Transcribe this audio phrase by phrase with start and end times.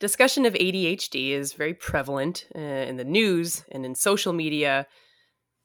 [0.00, 4.86] discussion of ADHD is very prevalent uh, in the news and in social media.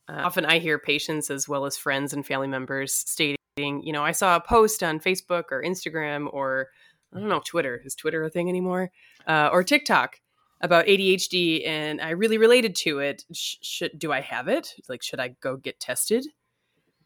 [0.07, 4.03] Uh, often I hear patients as well as friends and family members stating, you know,
[4.03, 6.67] I saw a post on Facebook or Instagram or
[7.15, 7.81] I don't know, Twitter.
[7.85, 8.91] Is Twitter a thing anymore?
[9.25, 10.19] Uh, or TikTok
[10.61, 13.23] about ADHD and I really related to it.
[13.33, 14.75] Sh- should do I have it?
[14.89, 16.25] Like should I go get tested?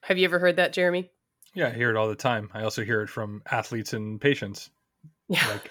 [0.01, 1.11] Have you ever heard that, Jeremy?
[1.53, 2.49] Yeah, I hear it all the time.
[2.53, 4.71] I also hear it from athletes and patients.
[5.27, 5.47] Yeah.
[5.47, 5.69] Like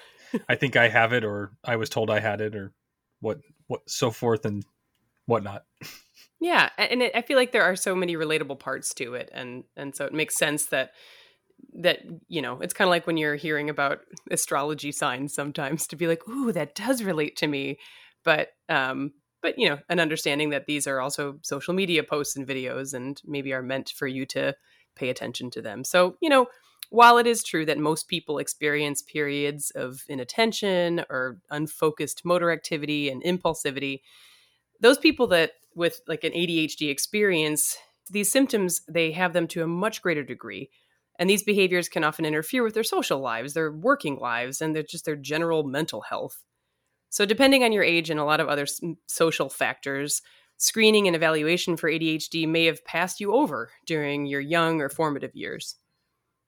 [0.49, 2.73] I think I have it or I was told I had it or
[3.21, 4.65] what what so forth and
[5.27, 5.65] whatnot.
[6.41, 9.65] Yeah, and it, I feel like there are so many relatable parts to it and
[9.77, 10.93] and so it makes sense that
[11.75, 14.01] that you know it's kind of like when you're hearing about
[14.31, 17.79] astrology signs sometimes to be like ooh that does relate to me
[18.25, 22.47] but um but you know an understanding that these are also social media posts and
[22.47, 24.55] videos and maybe are meant for you to
[24.97, 26.47] pay attention to them so you know
[26.91, 33.11] while it is true that most people experience periods of inattention or unfocused motor activity
[33.11, 34.01] and impulsivity
[34.81, 37.77] those people that with like an ADHD experience
[38.11, 40.71] these symptoms they have them to a much greater degree
[41.19, 44.85] and these behaviors can often interfere with their social lives, their working lives, and their,
[44.85, 46.45] just their general mental health.
[47.11, 48.67] So, depending on your age and a lot of other
[49.07, 50.23] social factors,
[50.59, 55.35] screening and evaluation for ADHD may have passed you over during your young or formative
[55.35, 55.77] years.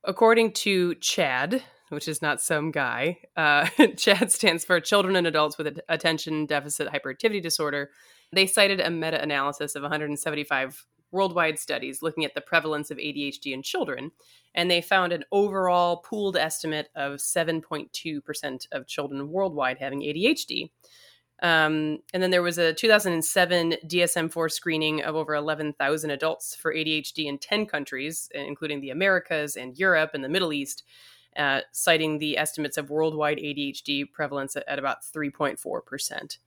[0.05, 5.59] According to Chad, which is not some guy, uh, CHADD stands for Children and Adults
[5.59, 7.91] with Attention Deficit Hyperactivity Disorder.
[8.33, 13.53] They cited a meta analysis of 175 worldwide studies looking at the prevalence of ADHD
[13.53, 14.13] in children,
[14.55, 20.71] and they found an overall pooled estimate of 7.2% of children worldwide having ADHD.
[21.43, 26.75] Um, and then there was a 2007 DSM 4 screening of over 11,000 adults for
[26.75, 30.83] ADHD in 10 countries, including the Americas and Europe and the Middle East,
[31.37, 36.39] uh, citing the estimates of worldwide ADHD prevalence at, at about 3.4%.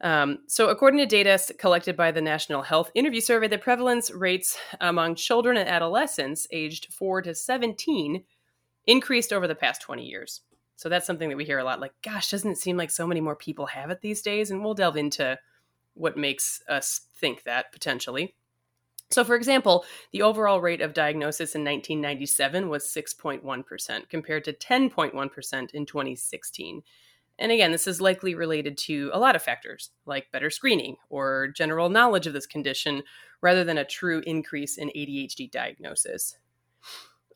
[0.00, 4.58] Um, so, according to data collected by the National Health Interview Survey, the prevalence rates
[4.80, 8.24] among children and adolescents aged 4 to 17
[8.86, 10.42] increased over the past 20 years.
[10.76, 13.06] So, that's something that we hear a lot like, gosh, doesn't it seem like so
[13.06, 14.50] many more people have it these days?
[14.50, 15.38] And we'll delve into
[15.94, 18.34] what makes us think that potentially.
[19.10, 25.70] So, for example, the overall rate of diagnosis in 1997 was 6.1% compared to 10.1%
[25.70, 26.82] in 2016.
[27.38, 31.48] And again, this is likely related to a lot of factors, like better screening or
[31.48, 33.02] general knowledge of this condition,
[33.40, 36.36] rather than a true increase in ADHD diagnosis.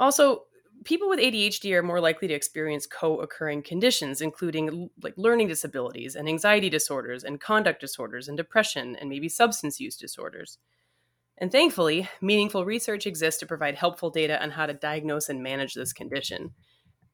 [0.00, 0.44] Also,
[0.84, 6.28] people with ADHD are more likely to experience co-occurring conditions including like learning disabilities and
[6.28, 10.58] anxiety disorders and conduct disorders and depression and maybe substance use disorders.
[11.38, 15.74] And thankfully, meaningful research exists to provide helpful data on how to diagnose and manage
[15.74, 16.52] this condition.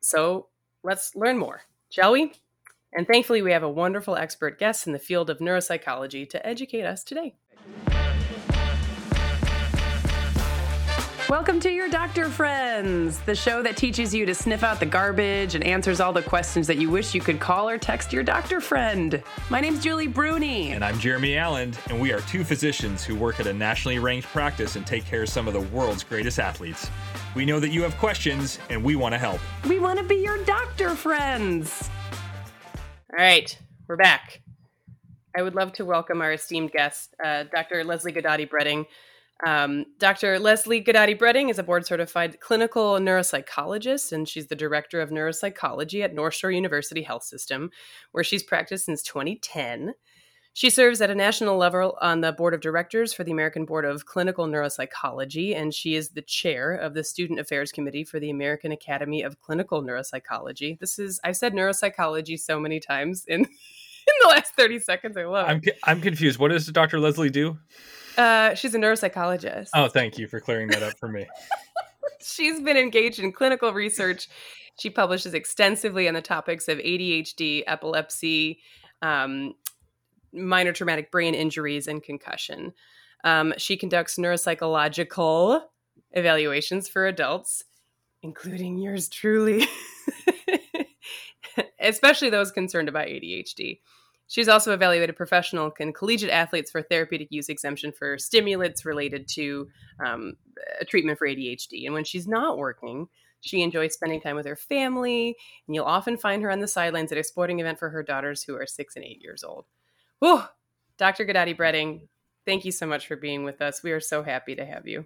[0.01, 0.49] So,
[0.83, 2.33] let's learn more, shall we?
[2.95, 6.85] And thankfully, we have a wonderful expert guest in the field of neuropsychology to educate
[6.85, 7.35] us today.
[11.31, 15.55] Welcome to your Doctor Friends, the show that teaches you to sniff out the garbage
[15.55, 18.61] and answers all the questions that you wish you could call or text your doctor
[18.61, 19.23] friend.
[19.49, 20.73] My name's Julie Bruni.
[20.73, 24.29] And I'm Jeremy Allen, and we are two physicians who work at a nationally ranked
[24.29, 26.91] practice and take care of some of the world's greatest athletes.
[27.35, 29.41] We know that you have questions, and we want to help.
[29.67, 31.89] We want to be your doctor friends.
[33.11, 33.59] All right,
[33.89, 34.43] we're back.
[35.35, 37.83] I would love to welcome our esteemed guest, uh, Dr.
[37.83, 38.85] Leslie Guidotti Breting.
[39.47, 40.39] Um, Dr.
[40.39, 46.03] Leslie Guidotti Breting is a board certified clinical neuropsychologist, and she's the director of neuropsychology
[46.03, 47.71] at North Shore University Health System,
[48.13, 49.95] where she's practiced since 2010.
[50.57, 53.85] She serves at a national level on the board of directors for the American Board
[53.85, 58.31] of Clinical Neuropsychology, and she is the chair of the Student Affairs Committee for the
[58.31, 60.79] American Academy of Clinical Neuropsychology.
[60.79, 65.17] This is, I've said neuropsychology so many times in, in the last 30 seconds.
[65.17, 65.49] I love.
[65.49, 66.39] I'm, I'm confused.
[66.39, 67.01] What does Dr.
[67.01, 67.59] Leslie do?
[68.17, 69.71] Uh, she's a neuropsychologist.
[69.75, 71.27] Oh, thank you for clearing that up for me.
[72.21, 74.29] she's been engaged in clinical research.
[74.79, 78.61] She publishes extensively on the topics of ADHD, epilepsy,
[79.03, 79.55] um,
[80.33, 82.73] minor traumatic brain injuries and concussion.
[83.23, 85.63] Um, she conducts neuropsychological
[86.13, 87.65] evaluations for adults,
[88.23, 89.67] including yours truly,
[91.81, 93.81] especially those concerned about ADHD.
[94.27, 99.69] She's also evaluated professional and collegiate athletes for therapeutic use exemption for stimulants related to
[100.05, 100.35] um,
[100.81, 101.85] a treatment for ADHD.
[101.85, 103.09] And when she's not working,
[103.45, 105.37] she enjoys spending time with her family,
[105.67, 108.43] and you'll often find her on the sidelines at a sporting event for her daughters
[108.43, 109.67] who are six and eight years old.
[110.21, 110.43] Whew.
[110.97, 111.27] Dr.
[111.27, 112.09] Guidotti Breting,
[112.47, 113.83] thank you so much for being with us.
[113.83, 115.05] We are so happy to have you.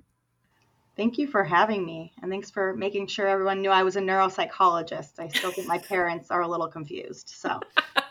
[0.97, 2.13] Thank you for having me.
[2.23, 5.19] And thanks for making sure everyone knew I was a neuropsychologist.
[5.19, 7.31] I still think my parents are a little confused.
[7.31, 7.61] So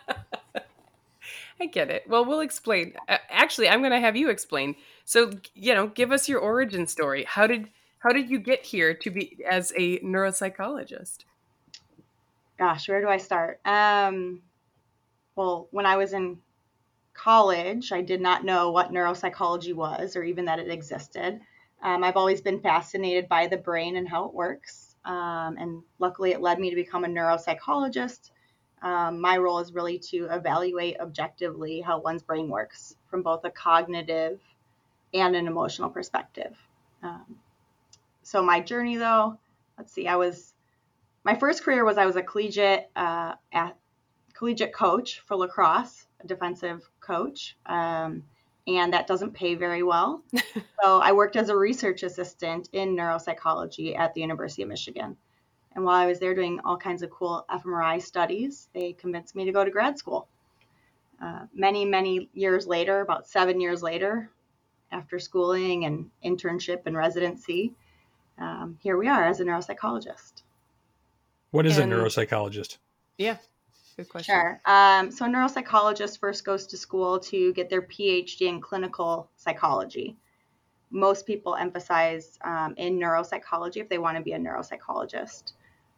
[1.59, 2.04] I get it.
[2.07, 2.94] Well, we'll explain.
[3.07, 4.75] Actually, I'm going to have you explain.
[5.06, 7.24] So, you know, give us your origin story.
[7.24, 7.69] How did
[8.00, 11.25] how did you get here to be as a neuropsychologist?
[12.59, 13.59] Gosh, where do I start?
[13.65, 14.42] Um,
[15.36, 16.38] well, when I was in
[17.13, 21.39] college, I did not know what neuropsychology was or even that it existed.
[21.81, 24.95] Um, I've always been fascinated by the brain and how it works.
[25.06, 28.31] Um, and luckily, it led me to become a neuropsychologist.
[28.82, 33.50] Um, my role is really to evaluate objectively how one's brain works from both a
[33.50, 34.40] cognitive
[35.14, 36.56] and an emotional perspective.
[37.02, 37.38] Um,
[38.24, 39.38] so, my journey, though,
[39.78, 40.54] let's see, I was
[41.24, 43.34] my first career was I was a collegiate uh,
[44.34, 47.58] collegiate coach for lacrosse, a defensive coach.
[47.66, 48.24] Um,
[48.68, 50.24] and that doesn't pay very well.
[50.84, 55.16] so I worked as a research assistant in neuropsychology at the University of Michigan.
[55.78, 59.46] And while I was there doing all kinds of cool fMRI studies, they convinced me
[59.46, 60.28] to go to grad school.
[61.22, 64.28] Uh, many, many years later, about seven years later,
[64.92, 67.74] after schooling and internship and residency,
[68.40, 70.42] um, here we are as a neuropsychologist.
[71.52, 72.78] What is and, a neuropsychologist?
[73.20, 73.38] Yeah.
[73.98, 74.34] Good question.
[74.34, 74.60] Sure.
[74.66, 80.16] Um, so, a neuropsychologist first goes to school to get their PhD in clinical psychology.
[80.90, 85.54] Most people emphasize um, in neuropsychology if they want to be a neuropsychologist.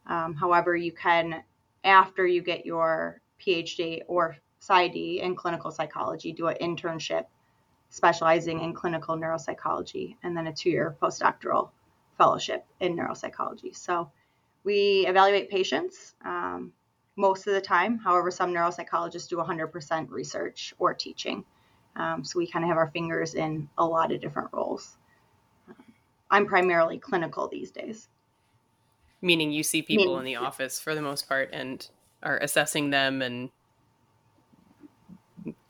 [0.09, 1.43] Um, however, you can,
[1.85, 7.25] after you get your PhD or PsyD in clinical psychology, do an internship
[7.89, 11.69] specializing in clinical neuropsychology, and then a two year postdoctoral
[12.17, 13.73] fellowship in neuropsychology.
[13.75, 14.11] So,
[14.65, 16.15] we evaluate patients.
[16.25, 16.73] Um,
[17.19, 17.97] most of the time.
[17.97, 21.43] However, some neuropsychologists do 100% research or teaching.
[21.95, 24.97] Um, so we kind of have our fingers in a lot of different roles.
[26.31, 28.07] I'm primarily clinical these days.
[29.21, 31.87] Meaning you see people Meaning, in the office for the most part and
[32.23, 33.49] are assessing them and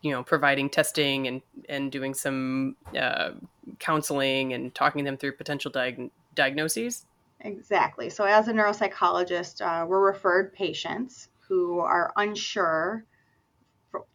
[0.01, 3.31] you know providing testing and and doing some uh,
[3.80, 7.06] counseling and talking them through potential diag- diagnoses.
[7.42, 8.10] Exactly.
[8.10, 13.06] So as a neuropsychologist uh, we're referred patients who are unsure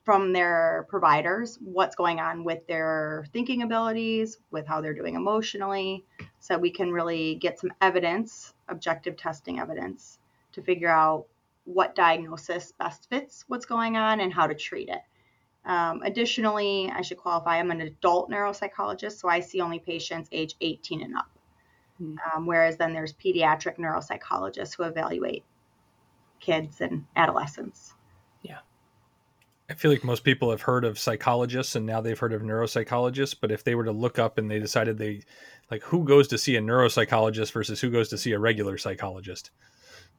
[0.05, 6.05] from their providers what's going on with their thinking abilities, with how they're doing emotionally,
[6.45, 10.19] so we can really get some evidence, objective testing evidence,
[10.53, 11.25] to figure out
[11.65, 15.01] what diagnosis best fits what's going on and how to treat it.
[15.65, 20.55] Um, additionally, I should qualify I'm an adult neuropsychologist, so I see only patients age
[20.61, 21.31] 18 and up.
[21.99, 22.37] Mm-hmm.
[22.37, 25.45] Um, whereas then there's pediatric neuropsychologists who evaluate
[26.41, 27.95] kids and adolescents.
[28.43, 28.59] Yeah.
[29.69, 33.35] I feel like most people have heard of psychologists and now they've heard of neuropsychologists,
[33.41, 35.23] but if they were to look up and they decided they
[35.71, 39.51] like who goes to see a neuropsychologist versus who goes to see a regular psychologist?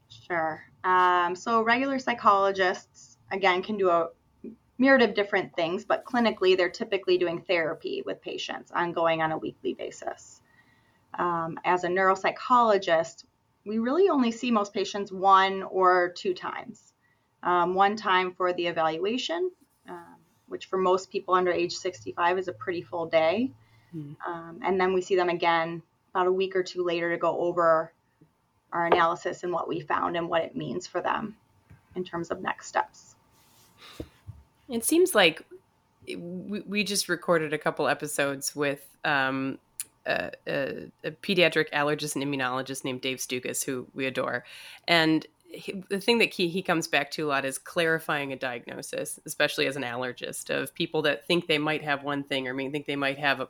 [0.10, 0.64] Sure.
[0.84, 4.10] Um, so regular psychologists again can do a
[4.80, 9.38] myriad of different things, but clinically they're typically doing therapy with patients ongoing on a
[9.38, 10.42] weekly basis.
[11.20, 13.26] Um, as a neuropsychologist,
[13.64, 16.95] we really only see most patients one or two times.
[17.46, 19.52] Um, one time for the evaluation,
[19.88, 20.16] um,
[20.48, 23.52] which for most people under age 65 is a pretty full day.
[23.96, 24.16] Mm.
[24.28, 25.82] Um, and then we see them again
[26.14, 27.94] about a week or two later to go over
[28.74, 31.36] our analysis and what we found and what it means for them
[31.96, 33.16] in terms of next steps.
[34.68, 35.44] It seems like
[36.08, 39.60] we, we just recorded a couple episodes with um,
[40.06, 44.44] a, a, a, pediatric allergist and immunologist named Dave Stukus, who we adore.
[44.88, 48.36] And he, the thing that he, he comes back to a lot is clarifying a
[48.36, 52.54] diagnosis, especially as an allergist, of people that think they might have one thing or
[52.54, 53.50] may think they might have a,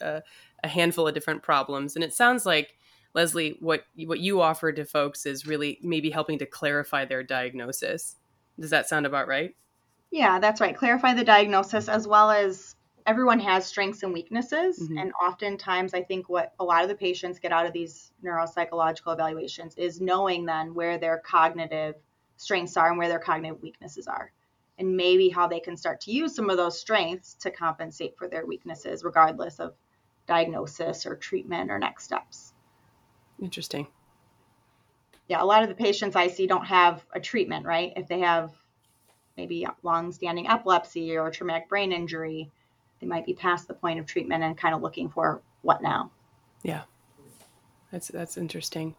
[0.00, 0.22] a,
[0.62, 1.94] a handful of different problems.
[1.94, 2.76] And it sounds like,
[3.14, 8.16] Leslie, what, what you offer to folks is really maybe helping to clarify their diagnosis.
[8.60, 9.54] Does that sound about right?
[10.10, 10.76] Yeah, that's right.
[10.76, 12.75] Clarify the diagnosis as well as
[13.06, 14.98] everyone has strengths and weaknesses mm-hmm.
[14.98, 19.12] and oftentimes i think what a lot of the patients get out of these neuropsychological
[19.12, 21.94] evaluations is knowing then where their cognitive
[22.36, 24.32] strengths are and where their cognitive weaknesses are
[24.78, 28.28] and maybe how they can start to use some of those strengths to compensate for
[28.28, 29.74] their weaknesses regardless of
[30.26, 32.52] diagnosis or treatment or next steps.
[33.40, 33.86] Interesting.
[35.28, 37.92] Yeah a lot of the patients i see don't have a treatment right?
[37.96, 38.52] If they have
[39.36, 42.50] maybe long-standing epilepsy or traumatic brain injury
[43.00, 46.10] they might be past the point of treatment and kind of looking for what now.
[46.62, 46.82] Yeah.
[47.92, 48.94] That's that's interesting.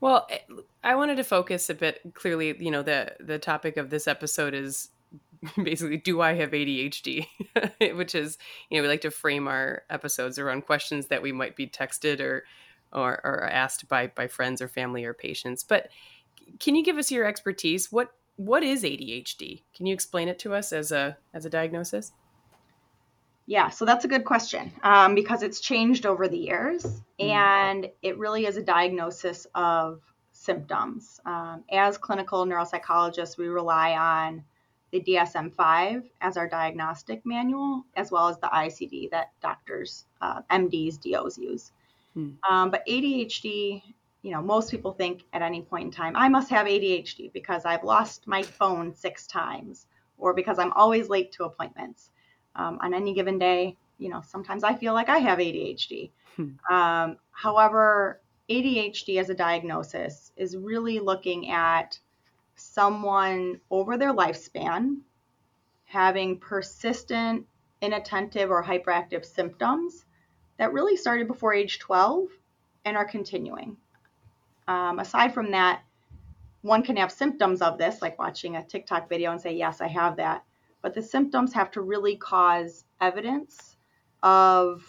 [0.00, 0.38] Well, eh,
[0.84, 4.54] I wanted to focus a bit clearly, you know, the the topic of this episode
[4.54, 4.90] is
[5.62, 7.26] basically do I have ADHD?
[7.96, 8.38] Which is,
[8.70, 12.20] you know, we like to frame our episodes around questions that we might be texted
[12.20, 12.44] or
[12.92, 15.62] or, or asked by by friends or family or patients.
[15.62, 15.88] But
[16.60, 17.90] can you give us your expertise?
[17.90, 19.62] What what is ADHD?
[19.74, 22.12] Can you explain it to us as a as a diagnosis?
[23.46, 27.30] Yeah, so that's a good question um, because it's changed over the years, mm-hmm.
[27.30, 30.00] and it really is a diagnosis of
[30.32, 31.20] symptoms.
[31.24, 34.44] Um, as clinical neuropsychologists, we rely on
[34.90, 40.42] the DSM 5 as our diagnostic manual, as well as the ICD that doctors, uh,
[40.50, 41.72] MDs, DOs use.
[42.14, 42.30] Hmm.
[42.48, 43.82] Um, but ADHD,
[44.22, 47.64] you know, most people think at any point in time, I must have ADHD because
[47.64, 49.86] I've lost my phone six times
[50.18, 52.10] or because I'm always late to appointments.
[52.56, 56.10] Um, on any given day, you know, sometimes I feel like I have ADHD.
[56.36, 56.74] Hmm.
[56.74, 61.98] Um, however, ADHD as a diagnosis is really looking at
[62.56, 64.98] someone over their lifespan
[65.86, 67.46] having persistent
[67.80, 70.04] inattentive or hyperactive symptoms
[70.58, 72.28] that really started before age 12
[72.84, 73.76] and are continuing.
[74.68, 75.82] Um, aside from that,
[76.62, 79.86] one can have symptoms of this, like watching a TikTok video and say, Yes, I
[79.86, 80.44] have that.
[80.86, 83.76] But the symptoms have to really cause evidence
[84.22, 84.86] of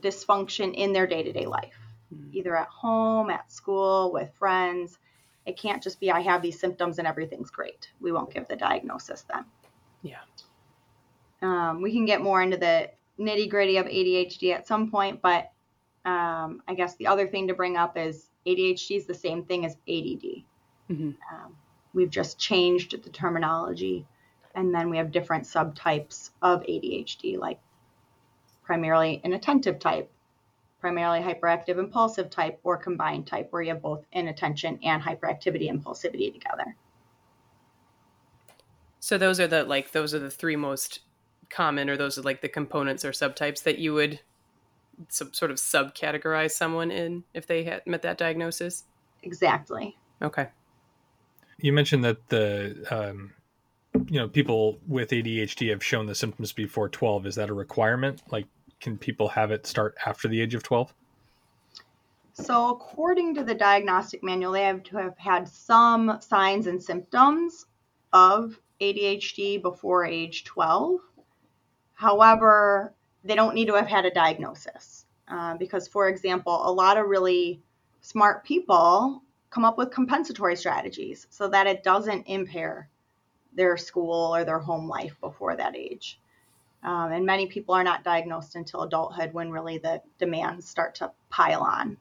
[0.00, 1.78] dysfunction in their day to day life,
[2.12, 2.36] mm-hmm.
[2.36, 4.98] either at home, at school, with friends.
[5.46, 7.92] It can't just be, I have these symptoms and everything's great.
[8.00, 9.44] We won't give the diagnosis then.
[10.02, 10.18] Yeah.
[11.42, 15.52] Um, we can get more into the nitty gritty of ADHD at some point, but
[16.04, 19.64] um, I guess the other thing to bring up is ADHD is the same thing
[19.64, 20.42] as ADD.
[20.90, 21.10] Mm-hmm.
[21.32, 21.56] Um,
[21.94, 24.08] we've just changed the terminology,
[24.54, 27.58] and then we have different subtypes of ADHD, like
[28.64, 30.10] primarily inattentive type,
[30.80, 36.32] primarily hyperactive impulsive type, or combined type, where you have both inattention and hyperactivity impulsivity
[36.32, 36.76] together.
[39.00, 41.00] So those are the like those are the three most
[41.50, 44.20] common, or those are like the components or subtypes that you would
[45.08, 48.84] sub, sort of subcategorize someone in if they had met that diagnosis?
[49.22, 49.96] Exactly.
[50.20, 50.48] Okay.
[51.58, 53.32] You mentioned that the um,
[53.94, 57.26] you know people with ADHD have shown the symptoms before 12.
[57.26, 58.22] Is that a requirement?
[58.30, 58.46] Like,
[58.80, 60.92] can people have it start after the age of 12?
[62.34, 67.66] So, according to the diagnostic manual, they have to have had some signs and symptoms
[68.12, 71.00] of ADHD before age 12.
[71.94, 75.06] However, they don't need to have had a diagnosis.
[75.28, 77.60] Uh, because, for example, a lot of really
[78.00, 82.88] smart people come up with compensatory strategies so that it doesn't impair
[83.54, 86.18] their school or their home life before that age.
[86.82, 91.12] Um, and many people are not diagnosed until adulthood when really the demands start to
[91.30, 91.96] pile on.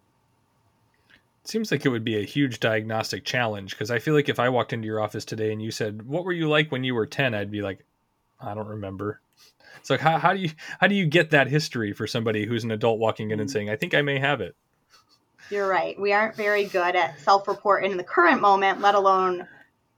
[1.43, 4.39] It seems like it would be a huge diagnostic challenge because I feel like if
[4.39, 6.95] I walked into your office today and you said, What were you like when you
[6.95, 7.33] were 10?
[7.33, 7.83] I'd be like,
[8.39, 9.21] I don't remember.
[9.79, 12.63] It's like how, how do you how do you get that history for somebody who's
[12.63, 13.53] an adult walking in and mm.
[13.53, 14.55] saying, "I think I may have it."
[15.49, 15.99] You're right.
[15.99, 19.47] We aren't very good at self-report in the current moment, let alone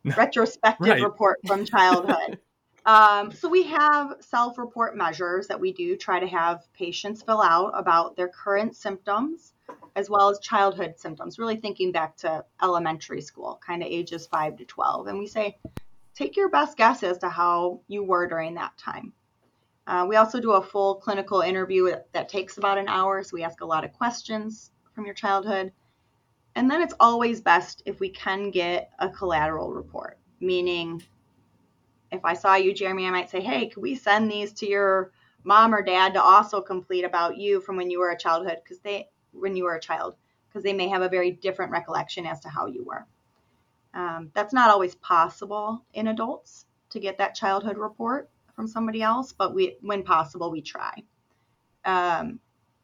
[0.04, 1.02] retrospective right.
[1.02, 2.40] report from childhood.
[2.86, 7.72] um, so we have self-report measures that we do try to have patients fill out
[7.76, 9.54] about their current symptoms
[9.96, 14.58] as well as childhood symptoms, really thinking back to elementary school, kind of ages 5
[14.58, 15.08] to 12.
[15.08, 15.58] And we say,
[16.16, 19.14] take your best guess as to how you were during that time.
[19.86, 23.44] Uh, we also do a full clinical interview that takes about an hour, so we
[23.44, 25.72] ask a lot of questions from your childhood.
[26.56, 31.02] And then it's always best if we can get a collateral report, meaning
[32.12, 35.12] if I saw you, Jeremy, I might say, hey, could we send these to your
[35.44, 38.80] mom or dad to also complete about you from when you were a childhood because
[38.80, 40.16] they when you were a child
[40.48, 43.06] because they may have a very different recollection as to how you were.
[43.96, 49.32] Um, that's not always possible in adults to get that childhood report from somebody else,
[49.32, 50.94] but we, when possible, we try.
[51.86, 52.40] Um,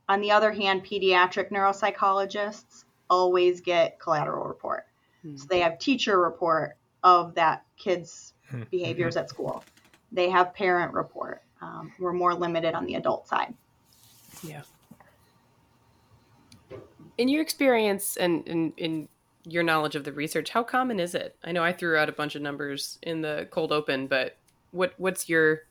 [0.08, 4.86] on the other hand, pediatric neuropsychologists always get collateral report.
[5.26, 5.38] Mm-hmm.
[5.38, 8.64] So they have teacher report of that kid's mm-hmm.
[8.72, 9.64] behaviors at school.
[10.12, 11.42] They have parent report.
[11.62, 13.54] Um, we're more limited on the adult side.
[14.44, 14.62] Yeah.
[17.18, 19.10] In your experience and in, in
[19.44, 21.36] your knowledge of the research, how common is it?
[21.44, 24.38] I know I threw out a bunch of numbers in the cold open, but
[24.72, 25.64] what what's your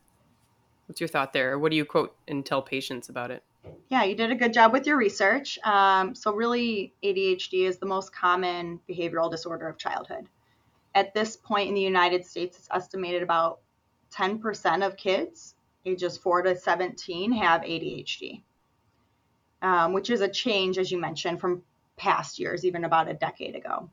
[0.87, 1.59] what's your thought there?
[1.59, 3.43] What do you quote and tell patients about it?
[3.89, 5.59] Yeah, you did a good job with your research.
[5.65, 10.27] Um, so really, ADHD is the most common behavioral disorder of childhood.
[10.95, 13.61] At this point in the United States, it's estimated about
[14.15, 18.43] 10% of kids ages 4 to 17 have ADHD,
[19.63, 21.63] um, which is a change, as you mentioned, from
[21.97, 23.91] past years, even about a decade ago.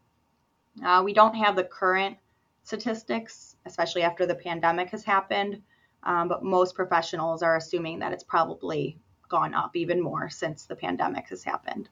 [0.83, 2.17] Uh, we don't have the current
[2.63, 5.61] statistics, especially after the pandemic has happened.
[6.03, 10.75] Um, but most professionals are assuming that it's probably gone up even more since the
[10.75, 11.89] pandemic has happened.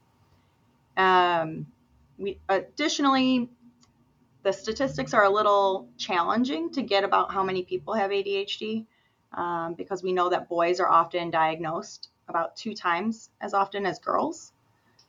[0.98, 1.68] Um,
[2.18, 3.50] we additionally,
[4.44, 8.86] the statistics are a little challenging to get about how many people have ADHD
[9.34, 14.00] um, because we know that boys are often diagnosed about two times as often as
[14.00, 14.54] girls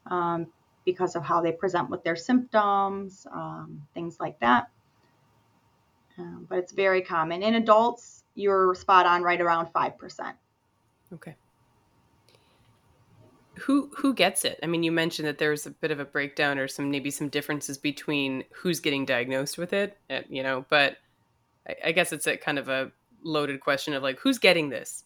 [0.06, 0.46] um,
[0.84, 4.68] because of how they present with their symptoms, um, things like that.
[6.18, 7.42] Um, but it's very common.
[7.42, 10.32] In adults, you're spot on right around 5%.
[11.12, 11.34] Okay
[13.56, 14.58] who who gets it?
[14.62, 17.28] I mean, you mentioned that there's a bit of a breakdown or some maybe some
[17.28, 19.96] differences between who's getting diagnosed with it,
[20.28, 20.64] you know.
[20.68, 20.96] But
[21.68, 22.90] I, I guess it's a kind of a
[23.22, 25.04] loaded question of like who's getting this,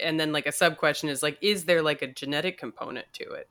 [0.00, 3.24] and then like a sub question is like, is there like a genetic component to
[3.32, 3.48] it?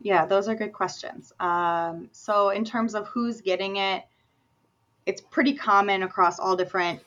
[0.00, 1.32] Yeah, those are good questions.
[1.40, 4.04] Um, so in terms of who's getting it,
[5.06, 7.00] it's pretty common across all different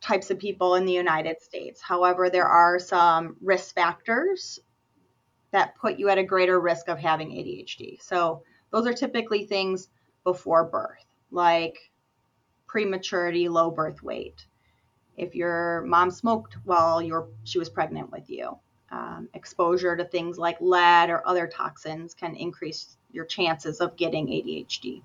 [0.00, 1.80] types of people in the United States.
[1.80, 4.60] However, there are some risk factors
[5.54, 8.02] that put you at a greater risk of having ADHD.
[8.02, 8.42] So
[8.72, 9.88] those are typically things
[10.24, 11.92] before birth, like
[12.66, 14.46] prematurity, low birth weight.
[15.16, 18.58] If your mom smoked while you she was pregnant with you,
[18.90, 24.26] um, exposure to things like lead or other toxins can increase your chances of getting
[24.26, 25.02] ADHD.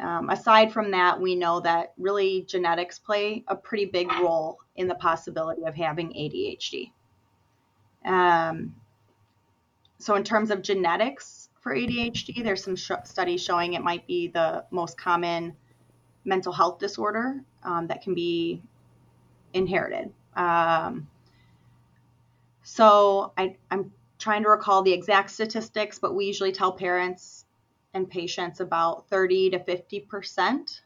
[0.00, 4.88] Um, aside from that, we know that really genetics play a pretty big role in
[4.88, 6.90] the possibility of having ADHD.
[8.04, 8.74] Um,
[10.02, 14.26] so in terms of genetics for ADHD, there's some sh- studies showing it might be
[14.26, 15.54] the most common
[16.24, 18.62] mental health disorder um, that can be
[19.54, 20.12] inherited.
[20.34, 21.06] Um,
[22.64, 27.44] so I, I'm trying to recall the exact statistics, but we usually tell parents
[27.94, 30.82] and patients about 30 to 50 percent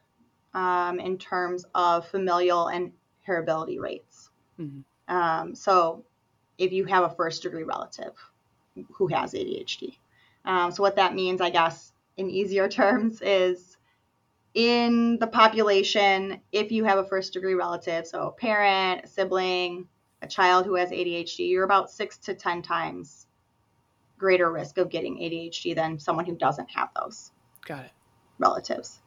[0.52, 2.92] um, in terms of familial and
[3.26, 4.30] heritability rates.
[4.60, 5.14] Mm-hmm.
[5.14, 6.04] Um, so
[6.58, 8.12] if you have a first degree relative,
[8.92, 9.96] who has ADHD.
[10.44, 13.76] Um, so what that means, I guess, in easier terms, is
[14.54, 19.86] in the population, if you have a first degree relative, so a parent, a sibling,
[20.22, 23.26] a child who has ADHD, you're about six to 10 times
[24.18, 27.32] greater risk of getting ADHD than someone who doesn't have those.
[27.66, 27.90] Got it.
[28.38, 29.00] Relatives.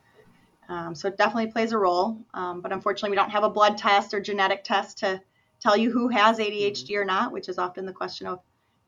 [0.68, 2.20] Um, so it definitely plays a role.
[2.34, 5.20] Um, but unfortunately, we don't have a blood test or genetic test to
[5.60, 8.40] tell you who has ADHD or not, which is often the question of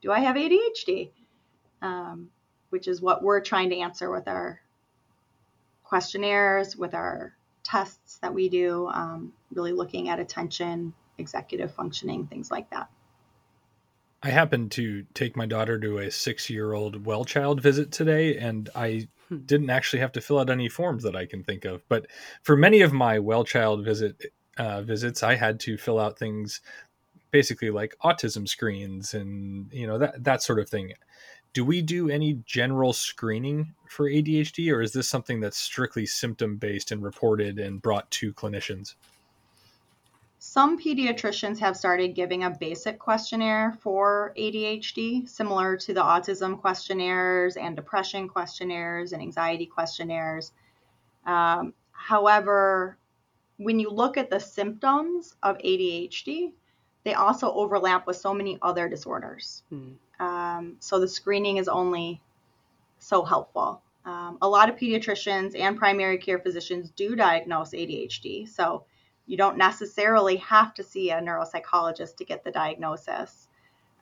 [0.02, 1.12] do I have ADHD?
[1.82, 2.30] Um,
[2.70, 4.62] which is what we're trying to answer with our
[5.84, 7.34] questionnaires, with our
[7.64, 12.90] tests that we do, um, really looking at attention, executive functioning, things like that.
[14.24, 18.38] I happened to take my daughter to a six year old well child visit today,
[18.38, 19.38] and I hmm.
[19.40, 21.88] didn't actually have to fill out any forms that I can think of.
[21.90, 22.08] But
[22.44, 26.62] for many of my well child visit uh, visits, I had to fill out things
[27.32, 30.94] basically like autism screens and you know that that sort of thing
[31.54, 36.58] do we do any general screening for ADHD or is this something that's strictly symptom
[36.58, 38.96] based and reported and brought to clinicians
[40.44, 47.58] some pediatricians have started giving a basic questionnaire for ADHD, similar to the autism questionnaires
[47.58, 50.52] and depression questionnaires and anxiety questionnaires.
[51.28, 52.98] Um, however,
[53.58, 56.54] when you look at the symptoms of ADHD,
[57.04, 59.64] they also overlap with so many other disorders.
[59.74, 59.96] Mm.
[60.20, 62.22] Um, so the screening is only
[63.00, 63.82] so helpful.
[64.06, 68.86] Um, a lot of pediatricians and primary care physicians do diagnose ADHD, so
[69.28, 73.48] you don't necessarily have to see a neuropsychologist to get the diagnosis.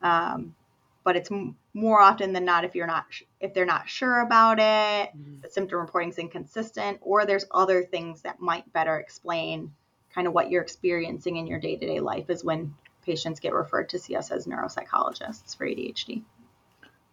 [0.02, 0.56] Um,
[1.04, 3.06] but it's m- more often than not if you're not
[3.40, 5.42] if they're not sure about it, mm-hmm.
[5.42, 9.72] the symptom reporting is inconsistent, or there's other things that might better explain
[10.14, 14.00] kind of what you're experiencing in your day-to-day life is when patients get referred to
[14.00, 16.24] see us as neuropsychologists for ADHD.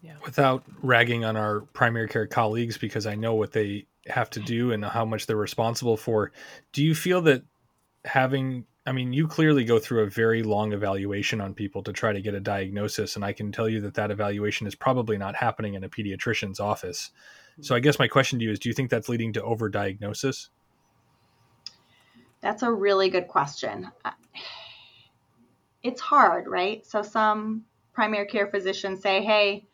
[0.03, 0.15] Yeah.
[0.25, 4.73] Without ragging on our primary care colleagues, because I know what they have to do
[4.73, 6.33] and how much they're responsible for,
[6.73, 7.43] do you feel that
[8.05, 12.13] having I mean, you clearly go through a very long evaluation on people to try
[12.13, 15.35] to get a diagnosis, and I can tell you that that evaluation is probably not
[15.35, 17.11] happening in a pediatrician's office.
[17.63, 20.51] So, I guess my question to you is: Do you think that's leading to overdiagnosis?
[22.41, 23.91] That's a really good question
[25.87, 26.85] it's hard, right?
[26.85, 29.65] So some primary care physicians say, hey,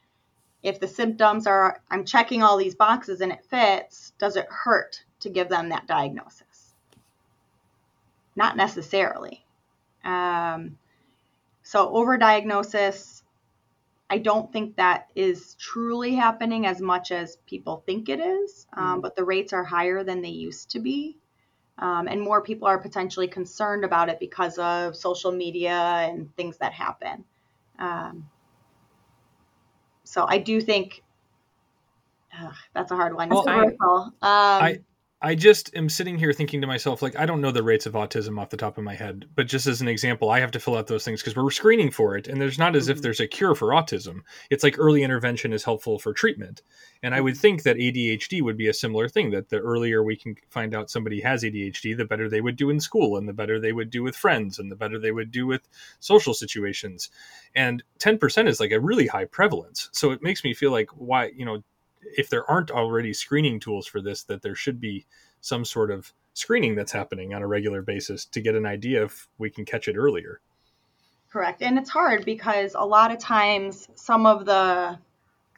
[0.62, 5.02] if the symptoms are, I'm checking all these boxes and it fits, does it hurt
[5.20, 6.74] to give them that diagnosis?
[8.36, 9.44] Not necessarily.
[10.04, 10.78] Um,
[11.62, 13.22] so, overdiagnosis,
[14.10, 18.84] I don't think that is truly happening as much as people think it is, um,
[18.84, 19.00] mm-hmm.
[19.00, 21.16] but the rates are higher than they used to be.
[21.82, 26.56] Um, and more people are potentially concerned about it because of social media and things
[26.58, 27.24] that happen.
[27.76, 28.30] Um,
[30.04, 31.02] so I do think
[32.40, 33.30] ugh, that's a hard one.
[33.30, 33.74] Well, I, um,
[34.22, 34.78] I,
[35.24, 37.92] I just am sitting here thinking to myself, like, I don't know the rates of
[37.92, 40.58] autism off the top of my head, but just as an example, I have to
[40.58, 42.26] fill out those things because we're screening for it.
[42.26, 42.92] And there's not as mm-hmm.
[42.92, 44.22] if there's a cure for autism.
[44.50, 46.62] It's like early intervention is helpful for treatment.
[47.04, 50.16] And I would think that ADHD would be a similar thing that the earlier we
[50.16, 53.32] can find out somebody has ADHD, the better they would do in school, and the
[53.32, 55.68] better they would do with friends, and the better they would do with
[56.00, 57.10] social situations.
[57.54, 59.88] And 10% is like a really high prevalence.
[59.92, 61.62] So it makes me feel like, why, you know,
[62.02, 65.06] if there aren't already screening tools for this, that there should be
[65.40, 69.28] some sort of screening that's happening on a regular basis to get an idea if
[69.38, 70.40] we can catch it earlier.
[71.30, 71.62] Correct.
[71.62, 74.98] And it's hard because a lot of times some of the,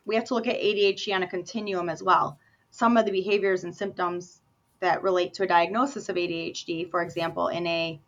[0.04, 2.38] we have to look at ADHD on a continuum as well.
[2.70, 4.40] Some of the behaviors and symptoms
[4.80, 8.00] that relate to a diagnosis of ADHD, for example, in a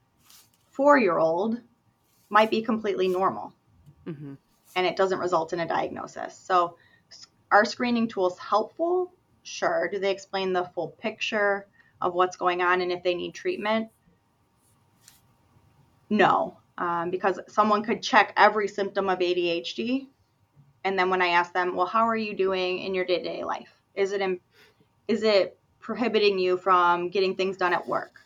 [0.70, 1.60] four year old,
[2.28, 3.52] might be completely normal.
[4.06, 4.34] Mm-hmm.
[4.76, 6.36] And it doesn't result in a diagnosis.
[6.36, 6.76] So
[7.50, 9.12] are screening tools helpful?
[9.42, 9.88] Sure.
[9.88, 11.66] Do they explain the full picture
[12.00, 13.88] of what's going on and if they need treatment?
[16.10, 20.06] No, um, because someone could check every symptom of ADHD.
[20.84, 23.24] And then when I ask them, well, how are you doing in your day to
[23.24, 23.72] day life?
[23.94, 24.40] Is it, in,
[25.08, 28.20] is it prohibiting you from getting things done at work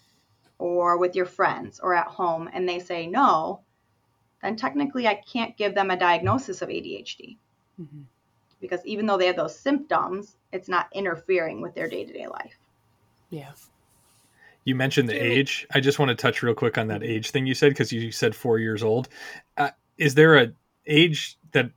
[0.59, 2.51] or with your friends or at home?
[2.53, 3.61] And they say no,
[4.43, 7.37] then technically I can't give them a diagnosis of ADHD.
[7.81, 8.03] Mm-hmm
[8.61, 12.27] because even though they have those symptoms, it's not interfering with their day to day
[12.27, 12.59] life.
[13.31, 13.53] Yeah.
[14.65, 15.67] You mentioned the age.
[15.73, 18.13] I just want to touch real quick on that age thing you said because you
[18.13, 19.09] said four years old.
[19.57, 20.53] Uh, is there a
[20.87, 21.71] age that,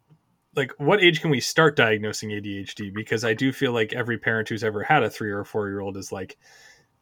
[0.55, 2.93] like, what age can we start diagnosing ADHD?
[2.93, 5.79] Because I do feel like every parent who's ever had a three or four year
[5.79, 6.37] old is like,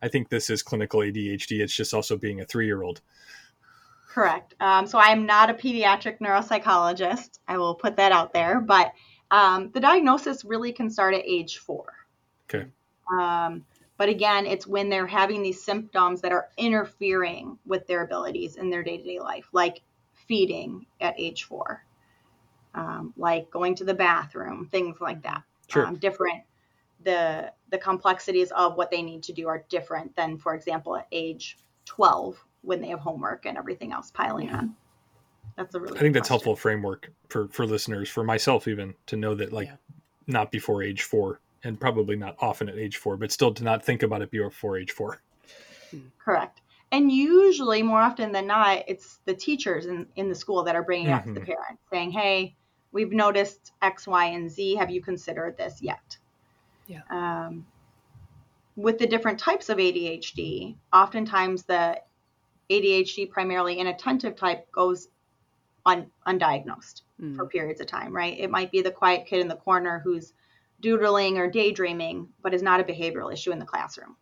[0.02, 1.60] I think this is clinical ADHD.
[1.60, 3.02] It's just also being a three year old.
[4.08, 4.56] Correct.
[4.60, 7.40] Um, so I'm not a pediatric neuropsychologist.
[7.48, 8.92] I will put that out there, but
[9.32, 11.94] um, the diagnosis really can start at age four.
[12.50, 12.68] Okay.
[13.12, 13.66] Um,
[13.98, 18.70] but again, it's when they're having these symptoms that are interfering with their abilities in
[18.70, 19.82] their day to day life, like
[20.28, 21.86] feeding at age four,
[22.74, 25.44] um, like going to the bathroom, things like that.
[25.68, 25.86] Sure.
[25.86, 26.44] Um, different.
[27.04, 31.08] The the complexities of what they need to do are different than, for example, at
[31.12, 34.76] age 12 when they have homework and everything else piling on.
[35.62, 35.98] That's a really.
[35.98, 36.46] I think that's question.
[36.46, 39.76] helpful framework for for listeners, for myself even, to know that like yeah.
[40.26, 43.86] not before age four, and probably not often at age four, but still to not
[43.86, 45.22] think about it before age four.
[46.18, 46.62] Correct.
[46.92, 50.84] And usually, more often than not, it's the teachers in, in the school that are
[50.84, 51.16] bringing mm-hmm.
[51.16, 51.52] up to the mm-hmm.
[51.52, 52.56] parents, saying, "Hey,
[52.92, 54.76] we've noticed X, Y, and Z.
[54.76, 56.18] Have you considered this yet?"
[56.88, 57.02] Yeah.
[57.12, 57.68] Um,
[58.76, 62.02] with the different types of ADHD, oftentimes the
[62.72, 65.10] ADHD, primarily inattentive type, goes
[65.86, 67.36] un, undiagnosed mm.
[67.36, 68.38] for periods of time, right?
[68.38, 70.34] It might be the quiet kid in the corner who's
[70.82, 74.16] doodling or daydreaming, but is not a behavioral issue in the classroom,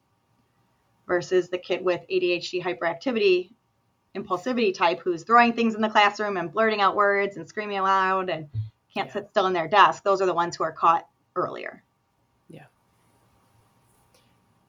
[1.08, 3.52] versus the kid with ADHD hyperactivity,
[4.16, 8.30] impulsivity type who's throwing things in the classroom and blurting out words and screaming aloud
[8.30, 8.48] and
[8.94, 9.14] can't yeah.
[9.14, 10.04] sit still in their desk.
[10.04, 11.84] Those are the ones who are caught earlier.
[12.50, 12.66] Yeah.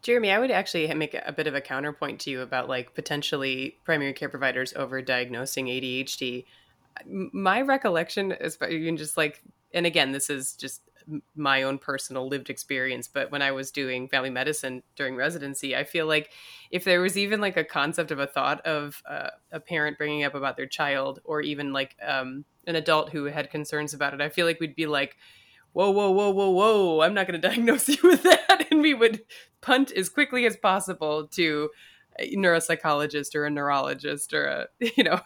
[0.02, 3.78] Jeremy, I would actually make a bit of a counterpoint to you about like potentially
[3.84, 6.44] primary care providers over diagnosing ADHD
[7.06, 10.82] my recollection is but you can just like and again this is just
[11.34, 15.82] my own personal lived experience but when i was doing family medicine during residency i
[15.82, 16.30] feel like
[16.70, 20.24] if there was even like a concept of a thought of uh, a parent bringing
[20.24, 24.20] up about their child or even like um, an adult who had concerns about it
[24.20, 25.16] i feel like we'd be like
[25.72, 28.66] whoa whoa whoa whoa whoa i'm not going to diagnose you with that.
[28.70, 29.22] And we would
[29.60, 31.70] punt as quickly as possible to
[32.34, 35.20] neuropsychologist or a neurologist or a you know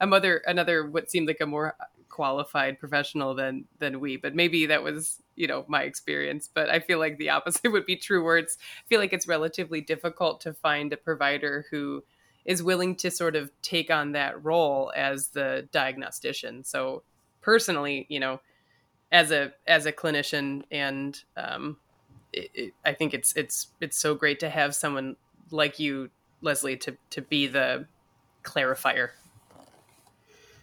[0.00, 1.74] a mother another what seemed like a more
[2.08, 6.80] qualified professional than than we but maybe that was you know my experience but i
[6.80, 10.52] feel like the opposite would be true it's I feel like it's relatively difficult to
[10.52, 12.02] find a provider who
[12.44, 16.64] is willing to sort of take on that role as the diagnostician.
[16.64, 17.02] So
[17.40, 18.40] personally you know
[19.12, 21.76] as a as a clinician and um
[22.32, 25.16] it, it, I think it's it's it's so great to have someone
[25.50, 27.86] like you, Leslie, to to be the
[28.42, 29.10] clarifier.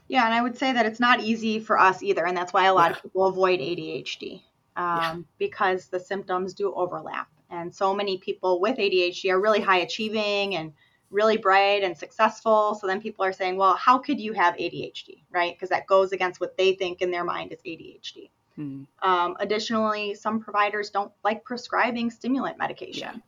[0.07, 2.65] Yeah, and I would say that it's not easy for us either, and that's why
[2.65, 2.97] a lot yeah.
[2.97, 4.41] of people avoid ADHD
[4.75, 5.15] um, yeah.
[5.39, 10.55] because the symptoms do overlap, and so many people with ADHD are really high achieving
[10.55, 10.73] and
[11.11, 12.75] really bright and successful.
[12.79, 15.55] So then people are saying, well, how could you have ADHD, right?
[15.55, 18.29] Because that goes against what they think in their mind is ADHD.
[18.55, 18.83] Hmm.
[19.01, 23.09] Um, additionally, some providers don't like prescribing stimulant medication.
[23.13, 23.21] Yeah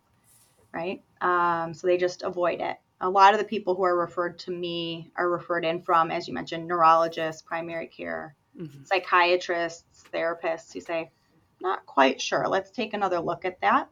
[0.73, 1.03] right?
[1.21, 2.77] Um, so they just avoid it.
[3.01, 6.27] A lot of the people who are referred to me are referred in from, as
[6.27, 8.83] you mentioned, neurologists, primary care, mm-hmm.
[8.83, 11.11] psychiatrists, therapists who say,
[11.61, 12.47] not quite sure.
[12.47, 13.89] Let's take another look at that.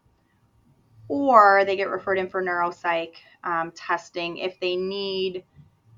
[1.07, 5.43] or they get referred in for neuropsych um, testing if they need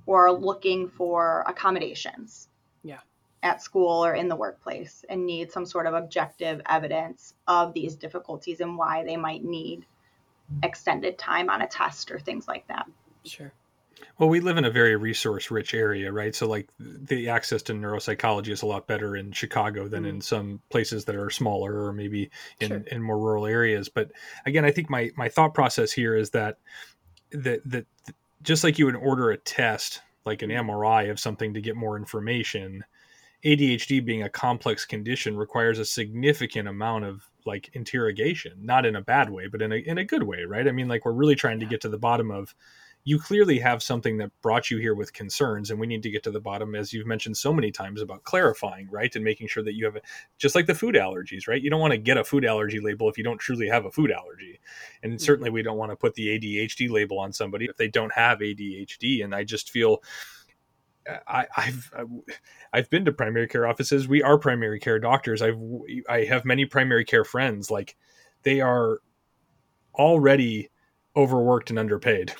[0.05, 2.49] or are looking for accommodations.
[2.83, 2.99] Yeah.
[3.43, 7.95] At school or in the workplace and need some sort of objective evidence of these
[7.95, 9.85] difficulties and why they might need
[10.63, 12.87] extended time on a test or things like that.
[13.23, 13.51] Sure.
[14.17, 16.33] Well, we live in a very resource rich area, right?
[16.33, 20.09] So, like, the access to neuropsychology is a lot better in Chicago than mm.
[20.09, 22.83] in some places that are smaller or maybe in, sure.
[22.91, 23.89] in more rural areas.
[23.89, 24.11] But
[24.45, 26.57] again, I think my, my thought process here is that,
[27.31, 27.85] that, that
[28.41, 31.11] just like you would order a test, like an MRI mm.
[31.11, 32.83] of something to get more information,
[33.47, 39.01] ADHD being a complex condition requires a significant amount of like interrogation, not in a
[39.01, 40.67] bad way, but in a, in a good way, right?
[40.67, 42.53] I mean, like, we're really trying to get to the bottom of,
[43.07, 46.23] you clearly have something that brought you here with concerns and we need to get
[46.23, 49.63] to the bottom as you've mentioned so many times about clarifying right and making sure
[49.63, 50.01] that you have a,
[50.37, 53.07] just like the food allergies right you don't want to get a food allergy label
[53.07, 54.59] if you don't truly have a food allergy
[55.03, 55.19] and mm-hmm.
[55.19, 58.39] certainly we don't want to put the adhd label on somebody if they don't have
[58.39, 60.03] adhd and i just feel
[61.27, 61.91] I, have
[62.73, 64.07] I've been to primary care offices.
[64.07, 65.41] We are primary care doctors.
[65.41, 65.59] I've
[66.09, 67.71] I have many primary care friends.
[67.71, 67.95] Like
[68.43, 68.99] they are
[69.95, 70.69] already
[71.15, 72.33] overworked and underpaid.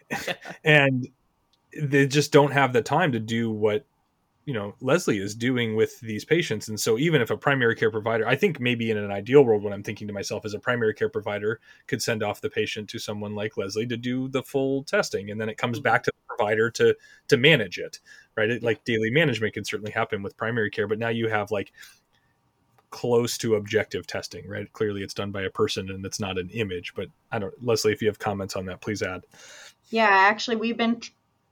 [0.64, 1.08] and
[1.80, 3.86] they just don't have the time to do what
[4.46, 7.90] you know Leslie is doing with these patients and so even if a primary care
[7.90, 10.58] provider I think maybe in an ideal world what I'm thinking to myself is a
[10.58, 14.42] primary care provider could send off the patient to someone like Leslie to do the
[14.42, 15.84] full testing and then it comes mm-hmm.
[15.84, 16.94] back to the provider to
[17.26, 18.00] to manage it
[18.36, 21.50] right it, like daily management can certainly happen with primary care but now you have
[21.50, 21.72] like
[22.90, 24.72] close to objective testing, right?
[24.72, 26.94] Clearly, it's done by a person and it's not an image.
[26.94, 29.24] But I don't, Leslie, if you have comments on that, please add.
[29.90, 31.00] Yeah, actually, we've been,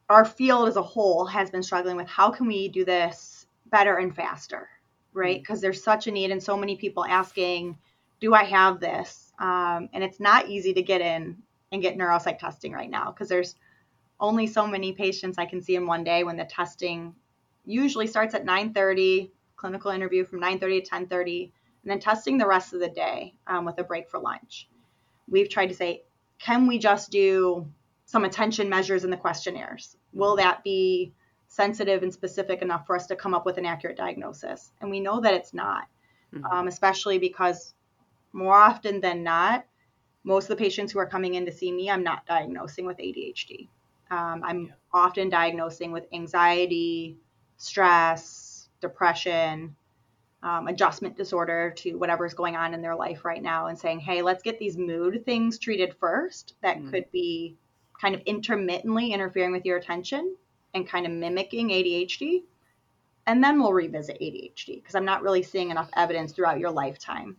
[0.08, 3.96] our field as a whole has been struggling with how can we do this better
[3.96, 4.68] and faster,
[5.12, 5.40] right?
[5.40, 5.62] Because mm-hmm.
[5.62, 7.78] there's such a need and so many people asking,
[8.20, 9.32] do I have this?
[9.38, 11.36] Um, and it's not easy to get in
[11.72, 13.56] and get neuropsych testing right now because there's
[14.18, 17.14] only so many patients I can see in one day when the testing
[17.64, 21.52] usually starts at 9:30 clinical interview from 9:30 to 10:30,
[21.82, 24.68] and then testing the rest of the day um, with a break for lunch.
[25.28, 26.04] We've tried to say,
[26.38, 27.66] can we just do
[28.04, 29.96] some attention measures in the questionnaires?
[30.12, 31.12] Will that be
[31.48, 34.72] sensitive and specific enough for us to come up with an accurate diagnosis?
[34.80, 35.84] And we know that it's not,
[36.34, 36.44] mm-hmm.
[36.44, 37.74] um, especially because
[38.32, 39.64] more often than not,
[40.24, 42.98] most of the patients who are coming in to see me, I'm not diagnosing with
[42.98, 43.68] ADHD.
[44.10, 44.72] Um, I'm yeah.
[44.92, 47.18] often diagnosing with anxiety,
[47.56, 49.74] stress, depression,
[50.42, 54.22] um, adjustment disorder to whatever's going on in their life right now and saying, hey,
[54.22, 56.90] let's get these mood things treated first that mm.
[56.90, 57.56] could be
[58.00, 60.36] kind of intermittently interfering with your attention
[60.74, 62.42] and kind of mimicking ADHD.
[63.26, 67.36] And then we'll revisit ADHD because I'm not really seeing enough evidence throughout your lifetime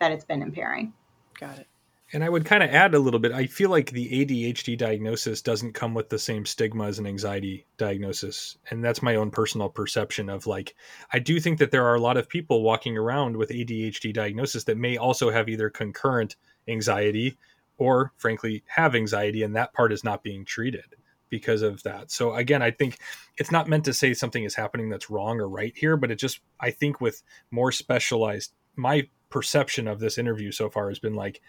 [0.00, 0.92] that it's been impairing.
[1.38, 1.66] Got it.
[2.14, 3.32] And I would kind of add a little bit.
[3.32, 7.64] I feel like the ADHD diagnosis doesn't come with the same stigma as an anxiety
[7.78, 8.58] diagnosis.
[8.70, 10.74] And that's my own personal perception of like,
[11.12, 14.64] I do think that there are a lot of people walking around with ADHD diagnosis
[14.64, 16.36] that may also have either concurrent
[16.68, 17.38] anxiety
[17.78, 20.84] or, frankly, have anxiety, and that part is not being treated
[21.30, 22.10] because of that.
[22.10, 22.98] So, again, I think
[23.38, 26.16] it's not meant to say something is happening that's wrong or right here, but it
[26.16, 31.14] just, I think, with more specialized, my perception of this interview so far has been
[31.14, 31.40] like,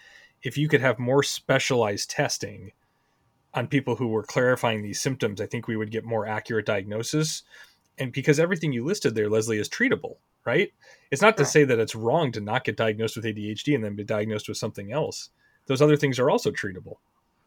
[0.43, 2.71] if you could have more specialized testing
[3.53, 7.43] on people who were clarifying these symptoms, I think we would get more accurate diagnosis.
[7.97, 10.73] And because everything you listed there, Leslie, is treatable, right?
[11.11, 13.95] It's not to say that it's wrong to not get diagnosed with ADHD and then
[13.95, 15.29] be diagnosed with something else.
[15.67, 16.97] Those other things are also treatable.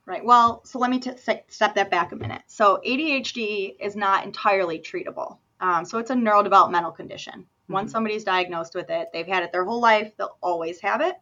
[0.06, 0.24] Right.
[0.24, 1.10] Well, so let me t-
[1.48, 2.42] step that back a minute.
[2.46, 5.38] So ADHD is not entirely treatable.
[5.60, 7.40] Um, so it's a neurodevelopmental condition.
[7.40, 7.72] Mm-hmm.
[7.72, 11.16] Once somebody's diagnosed with it, they've had it their whole life, they'll always have it.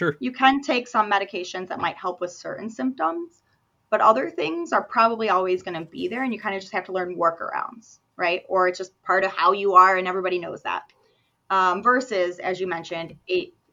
[0.00, 0.16] Sure.
[0.18, 3.42] You can take some medications that might help with certain symptoms,
[3.90, 6.72] but other things are probably always going to be there, and you kind of just
[6.72, 8.42] have to learn workarounds, right?
[8.48, 10.84] Or it's just part of how you are, and everybody knows that.
[11.50, 13.14] Um, versus, as you mentioned,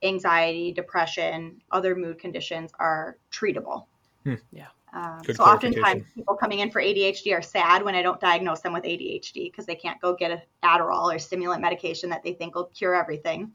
[0.03, 3.85] anxiety, depression, other mood conditions are treatable.
[4.25, 4.35] Hmm.
[4.51, 4.67] Yeah.
[4.91, 8.73] Um, so oftentimes people coming in for ADHD are sad when I don't diagnose them
[8.73, 12.53] with ADHD because they can't go get an Adderall or stimulant medication that they think
[12.53, 13.53] will cure everything.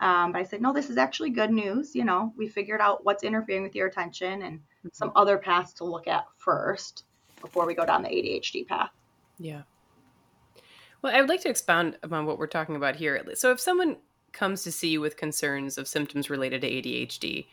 [0.00, 1.94] Um, but I said, no, this is actually good news.
[1.94, 4.88] You know, we figured out what's interfering with your attention and mm-hmm.
[4.92, 7.04] some other paths to look at first
[7.40, 8.90] before we go down the ADHD path.
[9.38, 9.62] Yeah.
[11.02, 13.22] Well, I would like to expound upon what we're talking about here.
[13.34, 13.96] So, if someone
[14.32, 17.46] comes to see you with concerns of symptoms related to ADHD,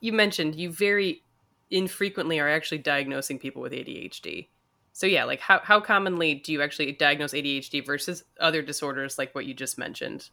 [0.00, 1.22] you mentioned you very
[1.70, 4.48] infrequently are actually diagnosing people with ADHD.
[4.92, 9.34] So, yeah, like how, how commonly do you actually diagnose ADHD versus other disorders like
[9.34, 10.30] what you just mentioned?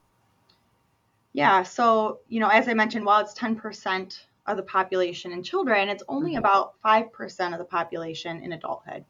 [1.34, 5.88] Yeah, so, you know, as I mentioned, while it's 10% of the population in children.
[5.90, 6.40] It's only Mhm.
[6.40, 9.06] about 5% of the population in adulthood.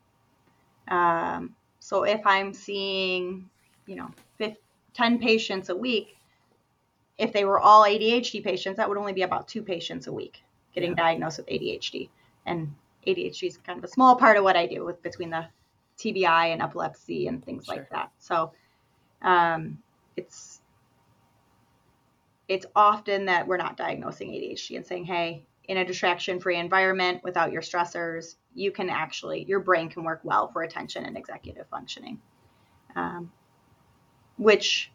[0.88, 3.50] Um, so if I'm seeing,
[3.86, 4.58] you know, 15,
[4.94, 6.18] 10 patients a week,
[7.18, 10.44] if they were all ADHD patients, that would only be about two patients a week
[10.74, 10.96] getting Yeah.
[10.96, 12.10] diagnosed with ADHD.
[12.46, 12.74] And
[13.08, 15.48] ADHD is kind of a small part of what I do with between the
[15.98, 17.78] TBI and epilepsy and things Sure.
[17.78, 18.12] like that.
[18.20, 18.54] So
[19.22, 19.82] um,
[20.18, 20.61] it's
[22.52, 27.54] it's often that we're not diagnosing ADHD and saying, hey, in a distraction-free environment without
[27.54, 32.20] your stressors, you can actually your brain can work well for attention and executive functioning.
[32.94, 33.32] Um,
[34.36, 34.92] which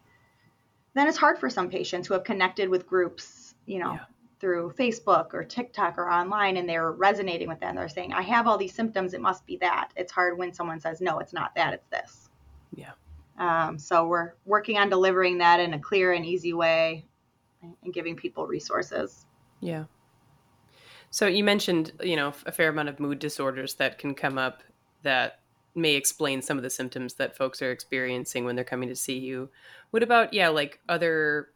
[0.93, 4.05] then is hard for some patients who have connected with groups, you know, Yeah.
[4.39, 7.77] through Facebook or TikTok or online, and they're resonating with them.
[7.77, 9.93] They're saying, I have all these symptoms, it must be that.
[9.97, 12.29] It's hard when someone says, no, it's not that, it's this.
[12.75, 12.93] Yeah.
[13.39, 17.07] Um, so we're working on delivering that in a clear and easy way
[17.83, 19.27] and giving people resources.
[19.61, 19.85] Yeah.
[21.11, 24.63] So you mentioned, you know, a fair amount of mood disorders that can come up
[25.03, 25.41] that
[25.75, 29.19] may explain some of the symptoms that folks are experiencing when they're coming to see
[29.19, 29.51] you.
[29.91, 31.49] What about, yeah, like other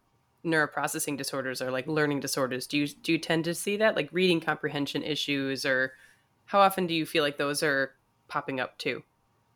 [0.45, 2.67] neuroprocessing disorders or like learning disorders?
[2.67, 5.93] Do you do you tend to see that, like reading comprehension issues, or
[6.47, 7.93] how often do you feel like those are
[8.29, 9.03] popping up too?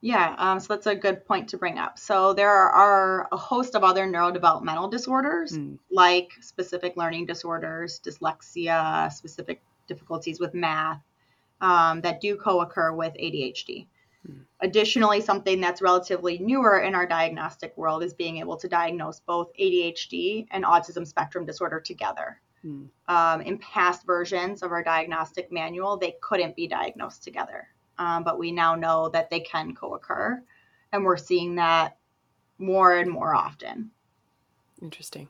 [0.04, 1.98] Yeah, um, so that's a good point to bring up.
[1.98, 5.78] So there are a host of other neurodevelopmental disorders, Mm.
[5.90, 11.00] like specific learning disorders, dyslexia, specific difficulties with math,
[11.62, 13.86] um, that do co-occur with ADHD.
[14.26, 14.40] Hmm.
[14.60, 19.52] Additionally, something that's relatively newer in our diagnostic world is being able to diagnose both
[19.58, 22.42] ADHD and autism spectrum disorder together.
[22.62, 22.90] Mm.
[23.08, 27.68] Um, in past versions of our diagnostic manual, they couldn't be diagnosed together.
[27.98, 30.42] Um, but we now know that they can co occur,
[30.92, 31.96] and we're seeing that
[32.58, 33.90] more and more often.
[34.82, 35.28] Interesting.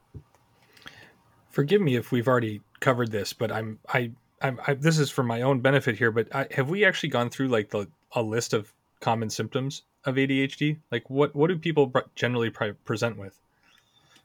[1.51, 5.23] Forgive me if we've already covered this, but I'm I I'm I, this is for
[5.23, 6.11] my own benefit here.
[6.11, 10.17] But I, have we actually gone through like the a list of common symptoms of
[10.17, 10.79] ADHD?
[10.91, 13.39] Like what what do people pre- generally pre- present with?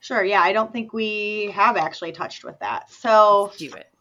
[0.01, 2.89] Sure, yeah, I don't think we have actually touched with that.
[2.89, 3.91] So Do it.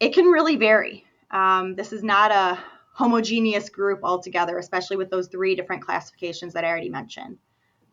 [0.00, 1.04] it can really vary.
[1.30, 2.58] Um, this is not a
[3.00, 7.38] homogeneous group altogether, especially with those three different classifications that I already mentioned.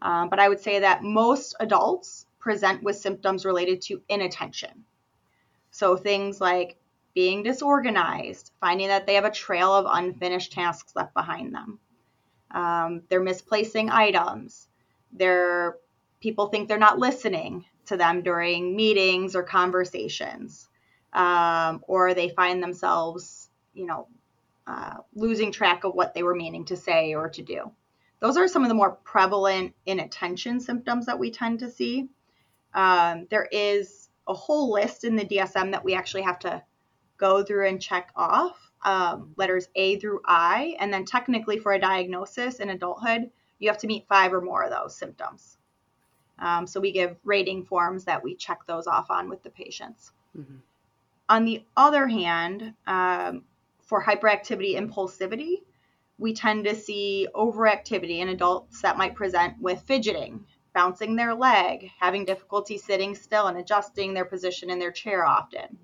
[0.01, 4.83] Um, but I would say that most adults present with symptoms related to inattention.
[5.71, 6.77] So things like
[7.15, 11.79] being disorganized, finding that they have a trail of unfinished tasks left behind them.
[12.51, 14.67] Um, they're misplacing items.
[15.13, 15.77] They're
[16.19, 20.67] people think they're not listening to them during meetings or conversations
[21.13, 24.07] um, or they find themselves, you know,
[24.67, 27.71] uh, losing track of what they were meaning to say or to do.
[28.19, 32.09] Those are some of the more prevalent inattention symptoms that we tend to see.
[32.73, 36.61] Um, there is a whole list in the DSM that we actually have to
[37.17, 40.75] go through and check off um, letters A through I.
[40.79, 44.63] And then, technically, for a diagnosis in adulthood, you have to meet five or more
[44.63, 45.57] of those symptoms.
[46.39, 50.11] Um, so, we give rating forms that we check those off on with the patients.
[50.37, 50.59] Mhm.
[51.29, 53.43] On the other hand, um,
[53.87, 55.63] for hyperactivity impulsivity,
[56.19, 61.89] we tend to see overactivity in adults that might present with fidgeting, bouncing their leg,
[61.99, 65.77] having difficulty sitting still and adjusting their position in their chair often.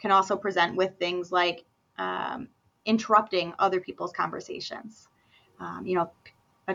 [0.00, 1.64] Can also present with things like
[1.98, 2.48] um,
[2.84, 5.08] interrupting other people's conversations.
[5.58, 6.10] Um, you know,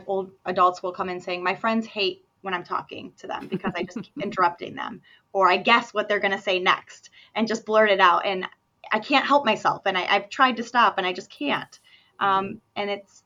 [0.08, 3.73] old adults will come in saying, My friends hate when I'm talking to them because
[3.75, 5.01] I just keep interrupting them,
[5.34, 8.25] or I guess what they're going to say next and just blurt it out.
[8.25, 8.45] And
[8.91, 9.84] I can't help myself.
[9.86, 11.80] And I, have tried to stop and I just can't.
[12.19, 13.24] Um, and it's,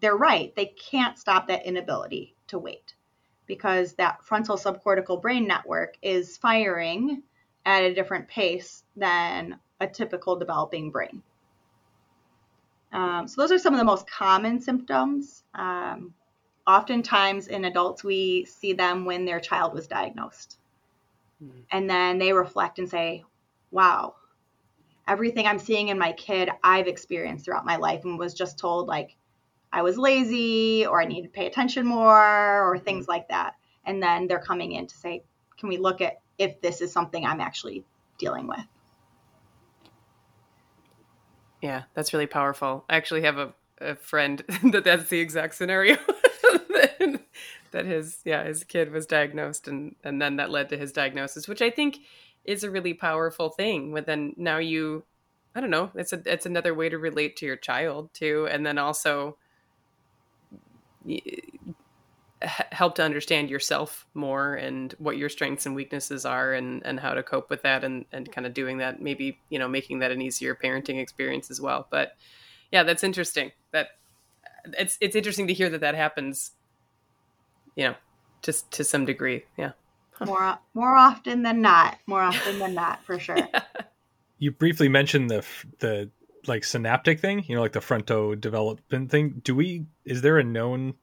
[0.00, 0.54] they're right.
[0.54, 2.94] They can't stop that inability to wait
[3.46, 7.22] because that frontal subcortical brain network is firing
[7.64, 11.22] at a different pace than a typical developing brain.
[12.92, 15.42] Um, so, those are some of the most common symptoms.
[15.54, 16.14] Um,
[16.66, 20.58] oftentimes in adults, we see them when their child was diagnosed.
[21.42, 21.64] Mhm.
[21.70, 23.24] And then they reflect and say,
[23.70, 24.14] wow,
[25.08, 28.88] everything I'm seeing in my kid, I've experienced throughout my life and was just told,
[28.88, 29.16] like,
[29.72, 32.84] I was lazy or I needed to pay attention more or mm-hmm.
[32.84, 33.54] things like that.
[33.84, 35.22] And then they're coming in to say,
[35.58, 37.84] can we look at if this is something I'm actually
[38.18, 38.64] dealing with?
[41.62, 42.84] Yeah, that's really powerful.
[42.88, 44.42] I actually have a, a friend
[44.72, 45.96] that that's the exact scenario.
[47.72, 51.48] that his yeah his kid was diagnosed and and then that led to his diagnosis,
[51.48, 51.98] which I think
[52.46, 53.92] is a really powerful thing.
[53.92, 55.04] But then now you,
[55.54, 58.64] I don't know, it's a it's another way to relate to your child too, and
[58.64, 59.36] then also
[62.42, 67.14] help to understand yourself more and what your strengths and weaknesses are and and how
[67.14, 70.10] to cope with that and and kind of doing that maybe you know making that
[70.10, 72.12] an easier parenting experience as well but
[72.70, 73.88] yeah that's interesting that
[74.78, 76.52] it's it's interesting to hear that that happens
[77.74, 77.94] you know
[78.42, 79.72] just to some degree yeah
[80.24, 83.60] more more often than not more often than not for sure yeah.
[84.38, 85.44] you briefly mentioned the
[85.80, 86.10] the
[86.46, 90.44] like synaptic thing you know like the fronto development thing do we is there a
[90.44, 90.94] known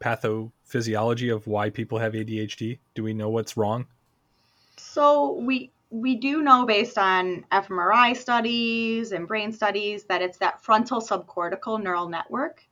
[0.00, 2.78] pathophysiology of why people have ADHD?
[2.94, 3.86] Do we know what's wrong?
[4.76, 10.62] So we we do know based on fMRI studies and brain studies that it's that
[10.62, 12.66] frontal subcortical neural network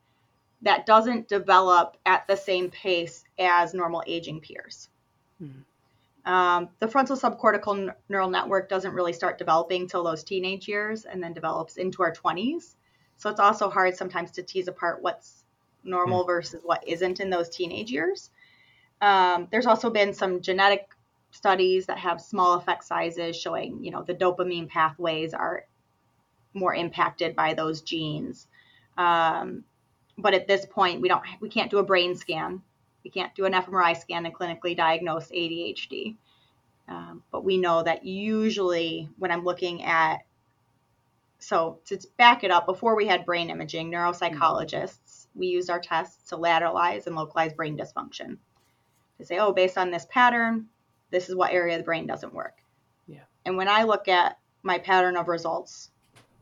[0.63, 4.89] that doesn't develop at the same pace as normal aging peers.
[5.43, 6.31] Mm-hmm.
[6.31, 11.05] Um, the frontal subcortical n- neural network doesn't really start developing till those teenage years
[11.05, 12.77] and then develops into our 20s.
[13.19, 15.45] So it's also hard sometimes to tease apart what's
[15.85, 16.27] normal mm.
[16.27, 18.31] versus what isn't in those teenage years.
[19.01, 20.95] Um, there's also been some genetic
[21.31, 25.67] studies that have small effect sizes showing, you know, the dopamine pathways are
[26.55, 28.47] more impacted by those genes.
[28.97, 29.65] Um,
[30.17, 32.63] but at this point, we don't, we can't do a brain scan.
[33.05, 36.17] We can't do an fMRI scan and clinically diagnose ADHD.
[36.89, 40.19] Um, but we know that usually when I'm looking at,
[41.39, 46.29] so to back it up, before we had brain imaging, neuropsychologists we used our tests
[46.31, 48.39] to lateralize and localize brain dysfunction.
[49.19, 50.67] To say, oh, based on this pattern,
[51.11, 52.59] this is what area of the brain doesn't work.
[53.07, 53.25] Yeah.
[53.45, 55.91] And when I look at my pattern of results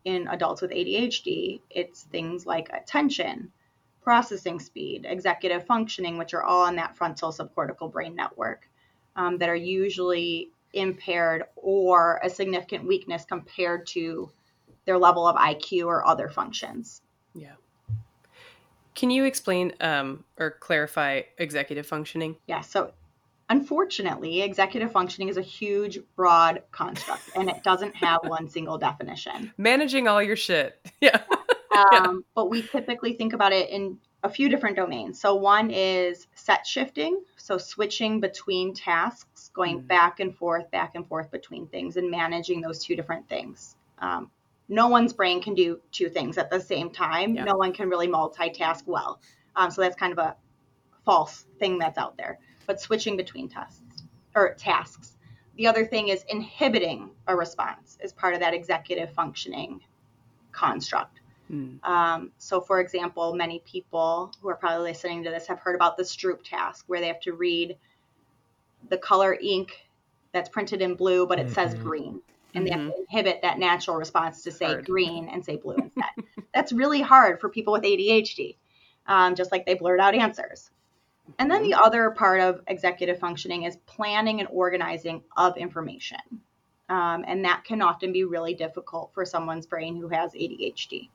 [0.05, 3.53] in adults with ADHD, it's things like attention,
[4.03, 8.69] processing speed, executive functioning, which are all on that frontal subcortical brain network
[9.17, 14.31] um, that are usually impaired or a significant weakness compared to
[14.85, 17.03] their level of IQ or other functions.
[17.35, 17.53] Yeah.
[18.95, 22.37] Can you explain um, or clarify executive functioning?
[22.47, 22.61] Yeah.
[22.61, 22.93] So,
[23.49, 29.53] unfortunately, executive functioning is a huge, broad construct, and it doesn't have one single definition.
[29.57, 30.79] Managing all your shit.
[31.01, 31.21] Yeah.
[31.75, 32.13] Um, yeah.
[32.35, 35.21] But we typically think about it in a few different domains.
[35.21, 40.95] So, one is set shifting, so switching between tasks, going mm back and forth, back
[40.95, 43.77] and forth between things, and managing those two different things.
[43.99, 44.31] Um,
[44.69, 47.35] no one's brain can do two things at the same time.
[47.35, 47.45] Yeah.
[47.45, 49.21] No one can really multitask well.
[49.55, 50.37] Um, so that's kind of a
[51.05, 52.39] false thing that's out there.
[52.67, 53.83] But switching between tests
[54.35, 55.17] or tasks.
[55.57, 59.81] The other thing is inhibiting a response as part of that executive functioning
[60.53, 61.21] construct.
[61.53, 61.85] Mm.
[61.85, 65.97] Um, so, for example, many people who are probably listening to this have heard about
[65.97, 67.77] the Stroop task, where they have to read
[68.89, 69.73] the color ink
[70.33, 71.55] that's printed in blue, but it mm-hmm.
[71.55, 72.23] says green
[72.55, 72.65] and mm-hmm.
[72.65, 73.17] they have to mm-hmm.
[73.17, 74.87] inhibit that natural response to say hard.
[74.87, 76.05] green and say blue instead.
[76.55, 78.57] That's really hard for people with ADHD,
[79.07, 80.71] um, just like they blurt out answers.
[81.39, 81.85] And then the mm-hmm.
[81.85, 86.19] other part of executive functioning is planning and organizing of information.
[86.89, 91.09] Um, and that can often be really difficult for someone's brain who has ADHD.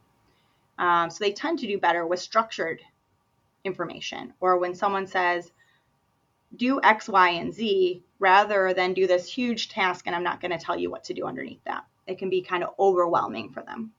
[0.77, 2.81] Um, so they tend to do better with structured
[3.63, 4.33] information.
[4.39, 5.51] Or when someone says,
[6.55, 10.51] do X, Y, and Z rather than do this huge task and I'm not going
[10.51, 11.85] to tell you what to do underneath that.
[12.07, 13.91] It can be kind of overwhelming for them.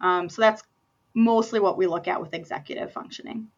[0.00, 0.62] Um, so that's
[1.14, 3.48] mostly what we look at with executive functioning.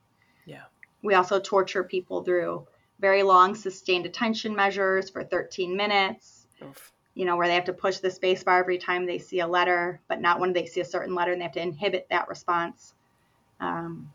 [0.46, 0.62] Yeah.
[1.02, 2.66] We also torture people through
[2.98, 6.46] very long sustained attention measures for 13 minutes.
[6.62, 6.92] Oof.
[7.14, 9.46] You know, where they have to push the space bar every time they see a
[9.46, 12.28] letter, but not when they see a certain letter, and they have to inhibit that
[12.28, 12.94] response.
[13.60, 14.10] Um,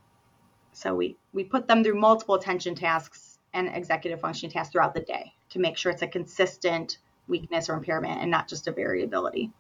[0.74, 5.02] so we we put them through multiple attention tasks and executive functioning tasks throughout the
[5.02, 9.52] day to make sure it's a consistent weakness or impairment and not just a variability.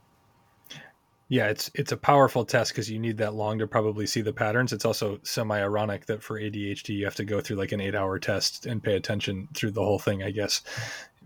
[1.30, 4.32] Yeah, it's it's a powerful test because you need that long to probably see the
[4.32, 4.72] patterns.
[4.72, 8.66] It's also semi-ironic that for ADHD you have to go through like an eight-hour test
[8.66, 10.24] and pay attention through the whole thing.
[10.24, 10.62] I guess,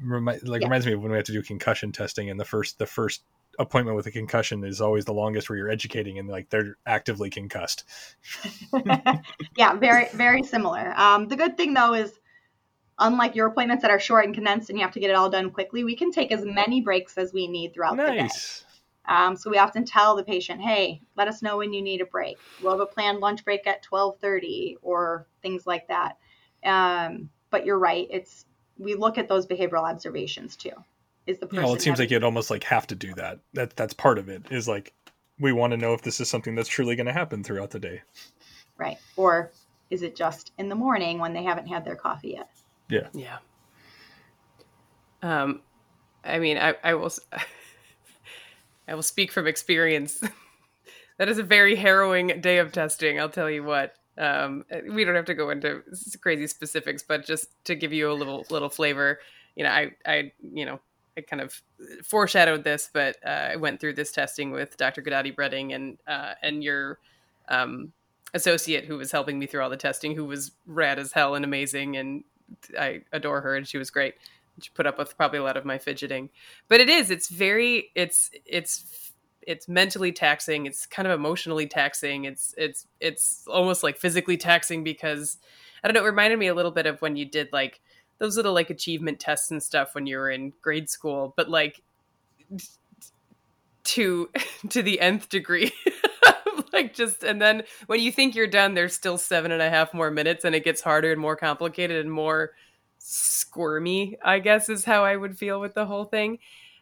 [0.03, 0.67] Remi- like yeah.
[0.67, 3.21] reminds me of when we have to do concussion testing, and the first the first
[3.59, 7.29] appointment with a concussion is always the longest where you're educating and like they're actively
[7.29, 7.83] concussed.
[9.55, 10.93] yeah, very very similar.
[10.97, 12.19] Um, the good thing though is
[12.97, 15.29] unlike your appointments that are short and condensed and you have to get it all
[15.29, 18.07] done quickly, we can take as many breaks as we need throughout nice.
[18.07, 18.67] the day.
[19.05, 22.05] Um, so we often tell the patient, "Hey, let us know when you need a
[22.05, 22.37] break.
[22.61, 26.17] We'll have a planned lunch break at 12:30 or things like that."
[26.63, 28.45] Um, but you're right; it's
[28.77, 30.71] we look at those behavioral observations too.
[31.27, 31.59] Is the person?
[31.59, 33.39] Yeah, well, it seems like you'd almost like have to do that.
[33.53, 34.43] That that's part of it.
[34.51, 34.93] Is like
[35.39, 37.79] we want to know if this is something that's truly going to happen throughout the
[37.79, 38.01] day.
[38.77, 38.97] Right.
[39.15, 39.51] Or
[39.89, 42.49] is it just in the morning when they haven't had their coffee yet?
[42.89, 43.07] Yeah.
[43.13, 43.37] Yeah.
[45.23, 45.61] Um,
[46.23, 47.11] I mean, I, I will,
[48.91, 50.21] I will speak from experience.
[51.17, 53.21] that is a very harrowing day of testing.
[53.21, 53.95] I'll tell you what.
[54.17, 55.81] Um, we don't have to go into
[56.19, 59.19] crazy specifics, but just to give you a little little flavor,
[59.55, 60.81] you know, I I you know
[61.17, 61.61] I kind of
[62.03, 65.01] foreshadowed this, but uh, I went through this testing with Dr.
[65.01, 66.99] Guidotti Breting and uh, and your
[67.47, 67.93] um,
[68.33, 71.45] associate who was helping me through all the testing, who was rad as hell and
[71.45, 72.25] amazing, and
[72.77, 74.15] I adore her, and she was great.
[74.73, 76.29] Put up with probably a lot of my fidgeting,
[76.67, 80.65] but it is it's very it's it's it's mentally taxing.
[80.65, 82.25] It's kind of emotionally taxing.
[82.25, 85.37] It's it's it's almost like physically taxing because
[85.83, 86.01] I don't know.
[86.01, 87.81] It reminded me a little bit of when you did like
[88.19, 91.81] those little like achievement tests and stuff when you were in grade school, but like
[93.83, 94.29] to
[94.69, 95.71] to the nth degree.
[96.73, 99.93] like just and then when you think you're done, there's still seven and a half
[99.93, 102.51] more minutes, and it gets harder and more complicated and more
[103.01, 104.17] squirmy.
[104.23, 106.39] I guess is how I would feel with the whole thing.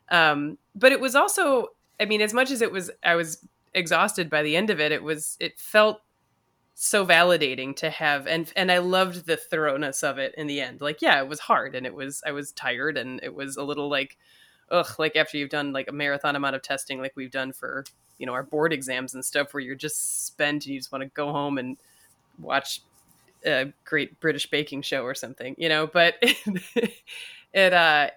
[0.09, 4.30] Um, but it was also, I mean, as much as it was, I was exhausted
[4.30, 4.91] by the end of it.
[4.91, 6.01] It was, it felt
[6.82, 10.80] so validating to have and and I loved the thoroughness of it in the end.
[10.80, 13.63] Like yeah, it was hard and it was I was tired and it was a
[13.63, 14.17] little like
[14.72, 17.84] ugh, like after you've done like a marathon amount of testing like we've done for,
[18.17, 21.01] you know, our board exams and stuff where you're just spent and you just want
[21.01, 21.76] to go home and
[22.39, 22.82] watch
[23.46, 26.16] a great British baking show or something, you know, but
[27.54, 28.10] it uh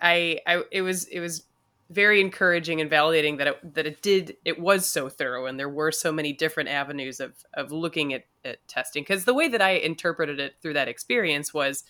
[0.00, 1.44] I I it was it was
[1.88, 5.68] very encouraging and validating that it that it did it was so thorough and there
[5.68, 9.02] were so many different avenues of of looking at, at testing.
[9.02, 11.84] Because the way that I interpreted it through that experience was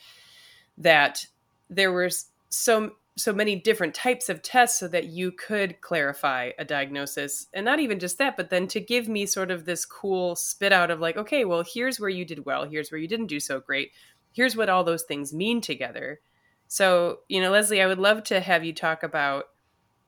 [0.78, 1.26] that
[1.70, 2.10] there were
[2.50, 7.46] so so many different types of tests so that you could clarify a diagnosis.
[7.54, 10.72] And not even just that but then to give me sort of this cool spit
[10.72, 12.64] out of like okay well here's where you did well.
[12.64, 13.92] Here's where you didn't do so great.
[14.32, 16.20] Here's what all those things mean together.
[16.68, 19.46] So you know leslie i would love to have you talk about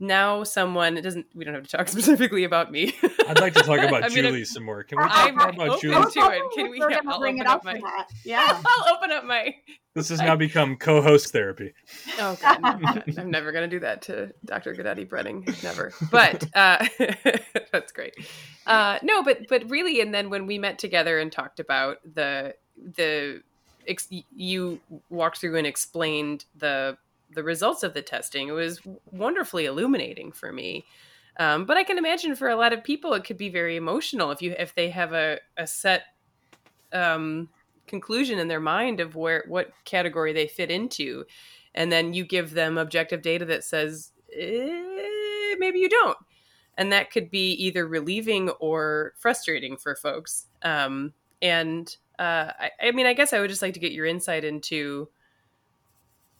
[0.00, 2.94] now someone it doesn't we don't have to talk specifically about me.
[3.26, 4.84] I'd like to talk about I julie some more.
[4.84, 5.94] Can we talk I'm about julie?
[5.94, 6.42] to it.
[6.54, 7.80] Can we yeah, I'll open up, my
[8.24, 8.62] yeah.
[8.64, 9.54] I'll open up my
[9.94, 11.74] this has now become co-host therapy.
[12.20, 13.14] Oh god, god.
[13.18, 15.92] i'm never going to do that to dr Guidotti breting never.
[16.10, 16.86] But uh
[17.72, 18.14] that's great.
[18.66, 22.54] Uh no but but really and then when we met together and talked about the
[22.76, 23.42] the
[24.34, 26.96] you walked through and explained the
[27.34, 28.48] the results of the testing.
[28.48, 30.86] It was wonderfully illuminating for me.
[31.38, 34.30] Um, but I can imagine for a lot of people, it could be very emotional
[34.30, 36.02] if you if they have a, a set
[36.92, 37.48] um,
[37.86, 41.24] conclusion in their mind of where what category they fit into,
[41.74, 46.18] and then you give them objective data that says eh, maybe you don't,
[46.76, 50.46] and that could be either relieving or frustrating for folks.
[50.62, 54.06] Um, and uh, I, I mean, I guess I would just like to get your
[54.06, 55.08] insight into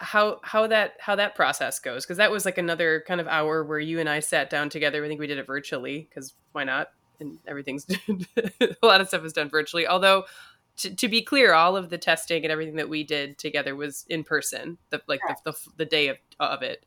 [0.00, 3.64] how how that how that process goes because that was like another kind of hour
[3.64, 5.04] where you and I sat down together.
[5.04, 6.90] I think we did it virtually because why not?
[7.20, 7.86] And everything's
[8.36, 9.86] a lot of stuff is done virtually.
[9.86, 10.24] Although
[10.78, 14.06] to, to, be clear, all of the testing and everything that we did together was
[14.08, 14.78] in person.
[14.90, 16.86] The like the, the, the day of of it.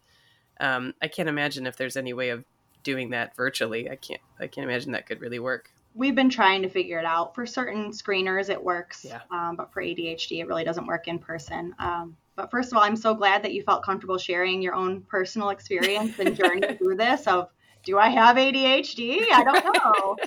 [0.59, 2.45] Um, I can't imagine if there's any way of
[2.84, 3.89] doing that virtually.
[3.89, 5.70] I can't I can't imagine that could really work.
[5.93, 7.36] We've been trying to figure it out.
[7.36, 9.03] For certain screeners, it works.
[9.03, 9.20] Yeah.
[9.30, 11.76] Um, but for ADHD, it really doesn't work in person.
[11.80, 15.02] Um, but first of all, I'm so glad that you felt comfortable sharing your own
[15.02, 17.50] personal experience and journey through this of
[17.84, 19.24] do I have ADHD?
[19.34, 20.18] I don't know.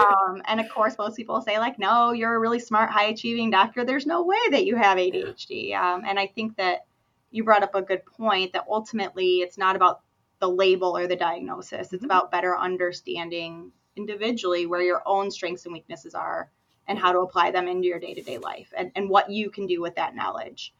[0.04, 3.50] um, and of course, most people say like, no, you're a really smart, high achieving
[3.50, 3.84] doctor.
[3.84, 5.74] There's no way that you have ADHD.
[5.74, 6.86] Um, and I think that
[7.30, 10.00] you brought up a good point that ultimately it's not about
[10.40, 11.92] the label or the diagnosis.
[11.92, 12.04] It's mm-hmm.
[12.06, 16.50] about better understanding individually where your own strengths and weaknesses are
[16.88, 19.50] and how to apply them into your day to day life and, and what you
[19.50, 20.72] can do with that knowledge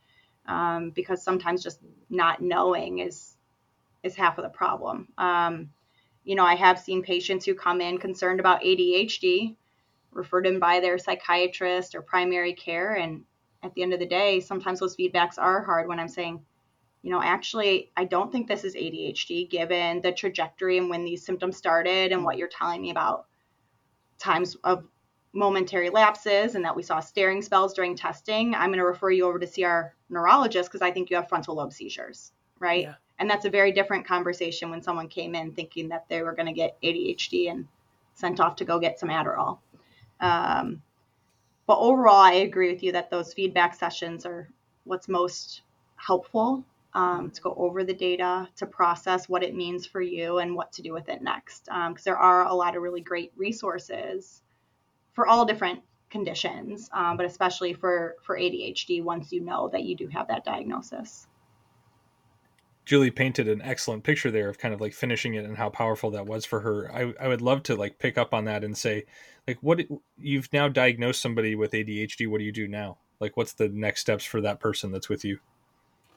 [0.47, 1.81] um, because sometimes just
[2.11, 3.37] not knowing is
[4.03, 5.09] is half of the problem.
[5.17, 5.71] Um,
[6.25, 9.57] you know, I have seen patients who come in concerned about ADHD,
[10.11, 13.25] referred in by their psychiatrist or primary care, and
[13.63, 16.45] at the end of the day, sometimes those feedbacks are hard when I'm saying,
[17.03, 21.25] you know, actually, I don't think this is ADHD given the trajectory and when these
[21.25, 23.27] symptoms started and what you're telling me about
[24.19, 24.85] times of
[25.33, 29.27] momentary lapses and that we saw staring spells during testing, I'm going to refer you
[29.27, 32.85] over to see our neurologist because I think you have frontal lobe seizures, right?
[32.85, 32.95] Yeah.
[33.19, 36.47] And that's a very different conversation when someone came in thinking that they were going
[36.47, 37.67] to get ADHD and
[38.15, 39.59] sent off to go get some Adderall.
[40.21, 40.83] Um,
[41.67, 44.49] but overall, I agree with you that those feedback sessions are
[44.85, 45.63] what's most
[45.97, 46.65] helpful
[46.95, 50.73] um, to go over the data, to process what it means for you and what
[50.73, 51.65] to do with it next.
[51.65, 54.42] Because um, there are a lot of really great resources
[55.13, 59.97] for all different conditions, um, but especially for for ADHD once you know that you
[59.97, 61.27] do have that diagnosis.
[62.85, 66.11] Julie painted an excellent picture there of kind of like finishing it and how powerful
[66.11, 66.93] that was for her.
[66.93, 69.05] I, I would love to like pick up on that and say,
[69.47, 69.81] like, what
[70.19, 72.29] you've now diagnosed somebody with ADHD.
[72.29, 72.99] What do you do now?
[73.21, 75.39] Like, what's the next steps for that person that's with you?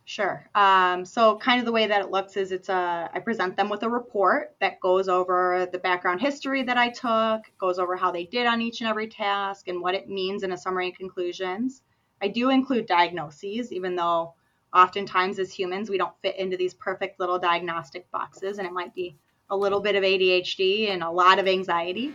[0.07, 0.47] Sure.
[0.53, 3.69] Um, so, kind of the way that it looks is it's a I present them
[3.69, 8.11] with a report that goes over the background history that I took, goes over how
[8.11, 10.95] they did on each and every task, and what it means in a summary and
[10.95, 11.81] conclusions.
[12.21, 14.35] I do include diagnoses, even though
[14.71, 18.93] oftentimes as humans we don't fit into these perfect little diagnostic boxes, and it might
[18.93, 19.17] be
[19.49, 22.11] a little bit of ADHD and a lot of anxiety.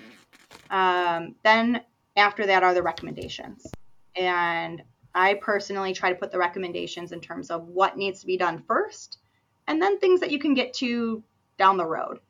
[0.70, 1.80] Um, then
[2.16, 3.66] after that are the recommendations,
[4.14, 4.80] and
[5.14, 8.62] I personally try to put the recommendations in terms of what needs to be done
[8.66, 9.18] first,
[9.66, 11.22] and then things that you can get to
[11.58, 12.20] down the road.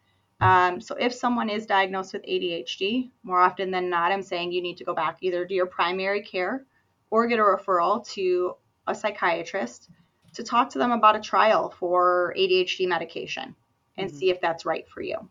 [0.41, 4.63] Um, so if someone is diagnosed with ADHD, more often than not, I'm saying you
[4.63, 6.65] need to go back either to your primary care
[7.11, 8.55] or get a referral to
[8.87, 9.91] a psychiatrist
[10.35, 13.55] to talk to them about a trial for ADHD medication
[13.99, 14.17] and mm-hmm.
[14.17, 15.29] see if that's right for you.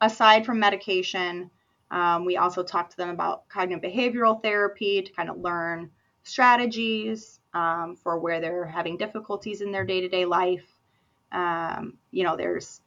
[0.00, 1.50] Aside from medication,
[1.90, 5.90] um, we also talk to them about cognitive behavioral therapy to kind of learn
[6.24, 10.66] strategies um, for where they're having difficulties in their day-to-day life.
[11.30, 12.80] Um, you know, there's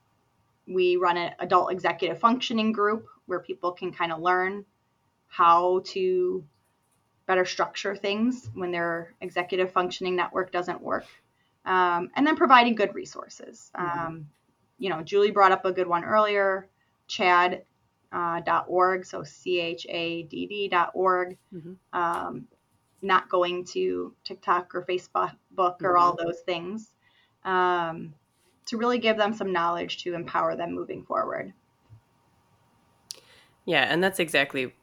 [0.67, 4.65] we run an adult executive functioning group where people can kind of learn
[5.27, 6.43] how to
[7.25, 11.05] better structure things when their executive functioning network doesn't work.
[11.65, 13.71] Um, and then providing good resources.
[13.77, 13.99] Mm-hmm.
[13.99, 14.29] Um,
[14.77, 16.67] you know, Julie brought up a good one earlier,
[17.07, 17.61] chadd.org,
[18.11, 21.37] uh, so C H A D D.org.
[21.53, 21.73] Mm-hmm.
[21.99, 22.47] Um,
[23.01, 25.99] not going to TikTok or Facebook or mm-hmm.
[25.99, 26.91] all those things
[27.45, 28.13] um,
[28.65, 31.53] to really give them some knowledge to empower them moving forward.
[33.65, 34.73] Yeah, and that's exactly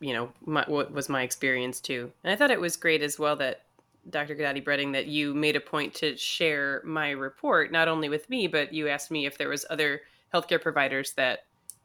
[0.00, 2.10] you know my, what was my experience too.
[2.24, 3.62] And I thought it was great as well that
[4.08, 4.34] Dr.
[4.34, 8.46] Guidotti Breting that you made a point to share my report not only with me,
[8.46, 10.00] but you asked me if there was other
[10.32, 11.40] healthcare providers that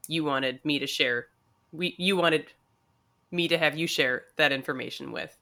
[0.08, 1.28] you wanted me to share.
[1.72, 2.54] We you wanted
[3.32, 5.38] me to have you share that information with.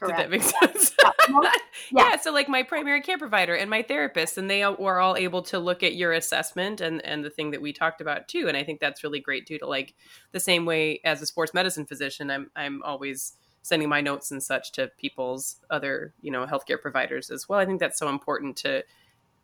[0.00, 0.16] Correct.
[0.16, 0.96] Did that make sense?
[1.28, 1.52] yeah.
[1.92, 2.16] yeah.
[2.16, 5.58] So like my primary care provider and my therapist, and they were all able to
[5.58, 8.48] look at your assessment and and the thing that we talked about too.
[8.48, 9.58] And I think that's really great too.
[9.58, 9.94] To like
[10.32, 14.42] the same way as a sports medicine physician, I'm I'm always sending my notes and
[14.42, 17.58] such to people's other you know healthcare providers as well.
[17.58, 18.82] I think that's so important to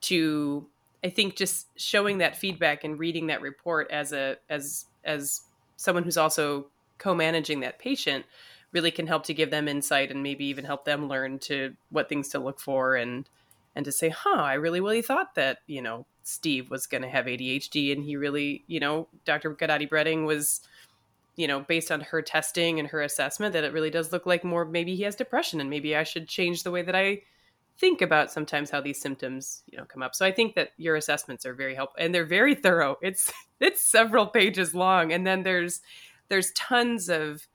[0.03, 0.67] to
[1.05, 5.43] I think just showing that feedback and reading that report as a as as
[5.77, 8.25] someone who's also co-managing that patient
[8.77, 12.11] really can help to give them insight and maybe even help them learn to what
[12.11, 13.27] things to look for and
[13.75, 17.09] and to say, huh, I really, really thought that, you know, Steve was going to
[17.09, 17.93] have ADHD.
[17.93, 19.55] And he really, you know, Dr.
[19.55, 20.61] Guidotti Breting was,
[21.37, 24.45] you know, based on her testing and her assessment, that it really does look like
[24.45, 27.23] more maybe he has depression and maybe I should change the way that I
[27.79, 30.15] think about sometimes how these symptoms, you know, come up.
[30.15, 32.97] So I think that your assessments are very helpful and they're very thorough.
[33.03, 35.81] It's it's several pages long and then there's
[36.29, 37.47] there's tons of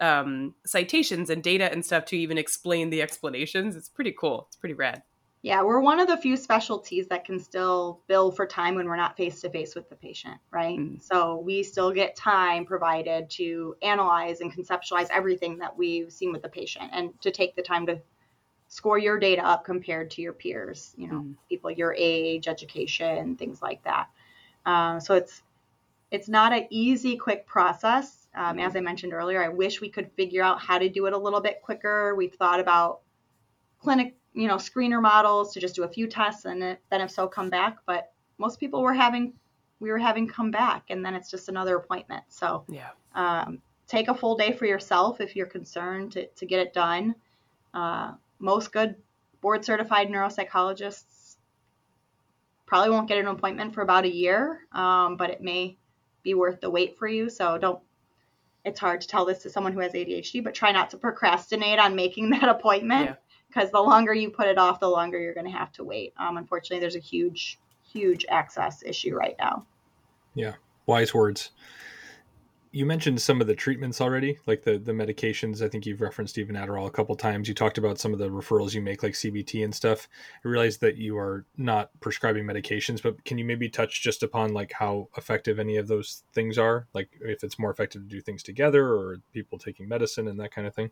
[0.00, 3.76] um, citations and data and stuff to even explain the explanations.
[3.76, 4.46] It's pretty cool.
[4.48, 5.02] It's pretty rad.
[5.42, 8.96] Yeah, we're one of the few specialties that can still bill for time when we're
[8.96, 10.78] not face to face with the patient, right?
[10.78, 11.02] Mm.
[11.02, 16.40] So we still get time provided to analyze and conceptualize everything that we've seen with
[16.40, 18.00] the patient and to take the time to
[18.68, 21.34] score your data up compared to your peers, you know, mm.
[21.50, 24.08] people your age, education, things like that.
[24.64, 25.42] Um, so it's
[26.10, 30.10] it's not an easy, quick process um, as I mentioned earlier, I wish we could
[30.12, 32.14] figure out how to do it a little bit quicker.
[32.14, 33.00] We've thought about
[33.78, 37.28] clinic, you know, screener models to just do a few tests and then if so
[37.28, 37.76] come back.
[37.86, 39.34] But most people were having,
[39.78, 42.24] we were having come back and then it's just another appointment.
[42.28, 46.60] So yeah, um, take a full day for yourself if you're concerned to, to get
[46.60, 47.14] it done.
[47.72, 48.96] Uh, most good
[49.40, 51.36] board certified neuropsychologists
[52.66, 55.76] probably won't get an appointment for about a year, um, but it may
[56.22, 57.28] be worth the wait for you.
[57.28, 57.80] So don't
[58.64, 61.78] it's hard to tell this to someone who has ADHD, but try not to procrastinate
[61.78, 63.16] on making that appointment
[63.48, 63.72] because yeah.
[63.72, 66.12] the longer you put it off, the longer you're going to have to wait.
[66.16, 67.58] Um, unfortunately, there's a huge,
[67.92, 69.66] huge access issue right now.
[70.34, 70.54] Yeah,
[70.86, 71.50] wise words
[72.74, 75.62] you mentioned some of the treatments already, like the the medications.
[75.62, 77.46] I think you've referenced even Adderall a couple times.
[77.46, 80.08] You talked about some of the referrals you make, like CBT and stuff.
[80.44, 84.54] I realize that you are not prescribing medications, but can you maybe touch just upon
[84.54, 86.88] like how effective any of those things are?
[86.94, 90.52] Like if it's more effective to do things together, or people taking medicine and that
[90.52, 90.90] kind of thing.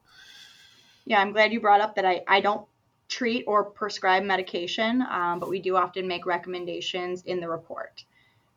[1.05, 2.65] Yeah, I'm glad you brought up that I I don't
[3.09, 8.05] treat or prescribe medication, um, but we do often make recommendations in the report.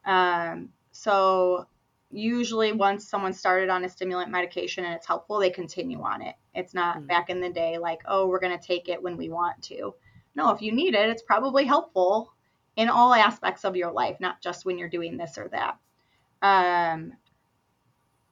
[0.05, 1.65] Um, so
[2.11, 6.35] usually once someone started on a stimulant medication and it's helpful, they continue on it.
[6.53, 7.07] It's not mm-hmm.
[7.07, 9.93] back in the day like, oh, we're going to take it when we want to.
[10.35, 12.33] No, if you need it, it's probably helpful
[12.75, 15.77] in all aspects of your life, not just when you're doing this or that.
[16.41, 17.13] Um,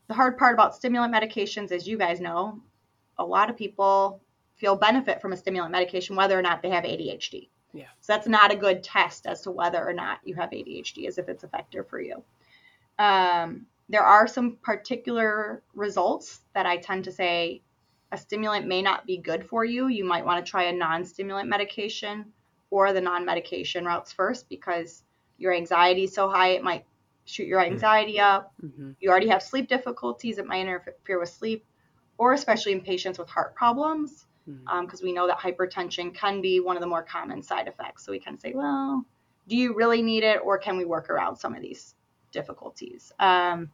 [0.07, 2.59] the hard part about stimulant medications, as you guys know,
[3.17, 4.21] a lot of people
[4.55, 7.49] feel benefit from a stimulant medication whether or not they have ADHD.
[7.73, 7.85] Yeah.
[8.01, 11.17] So that's not a good test as to whether or not you have ADHD, as
[11.17, 12.23] if it's effective for you.
[12.99, 17.61] Um, there are some particular results that I tend to say
[18.11, 19.87] a stimulant may not be good for you.
[19.87, 22.31] You might want to try a non stimulant medication
[22.69, 25.03] or the non medication routes first because
[25.37, 26.85] your anxiety is so high, it might
[27.25, 28.53] shoot your anxiety up.
[28.63, 28.91] Mm-hmm.
[28.99, 31.65] You already have sleep difficulties, it might interfere with sleep,
[32.17, 35.01] or especially in patients with heart problems, because Mhm.
[35.01, 38.05] um, we know that hypertension can be one of the more common side effects.
[38.05, 39.05] So we can say, well,
[39.47, 41.95] do you really need it, or can we work around some of these
[42.33, 43.13] difficulties?
[43.19, 43.71] Um,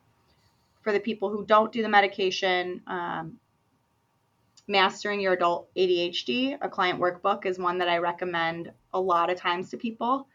[0.82, 3.39] for the people who don't do the medication, um,
[4.68, 9.38] Mastering Your Adult ADHD, a client workbook, is one that I recommend a lot of
[9.38, 10.28] times to people.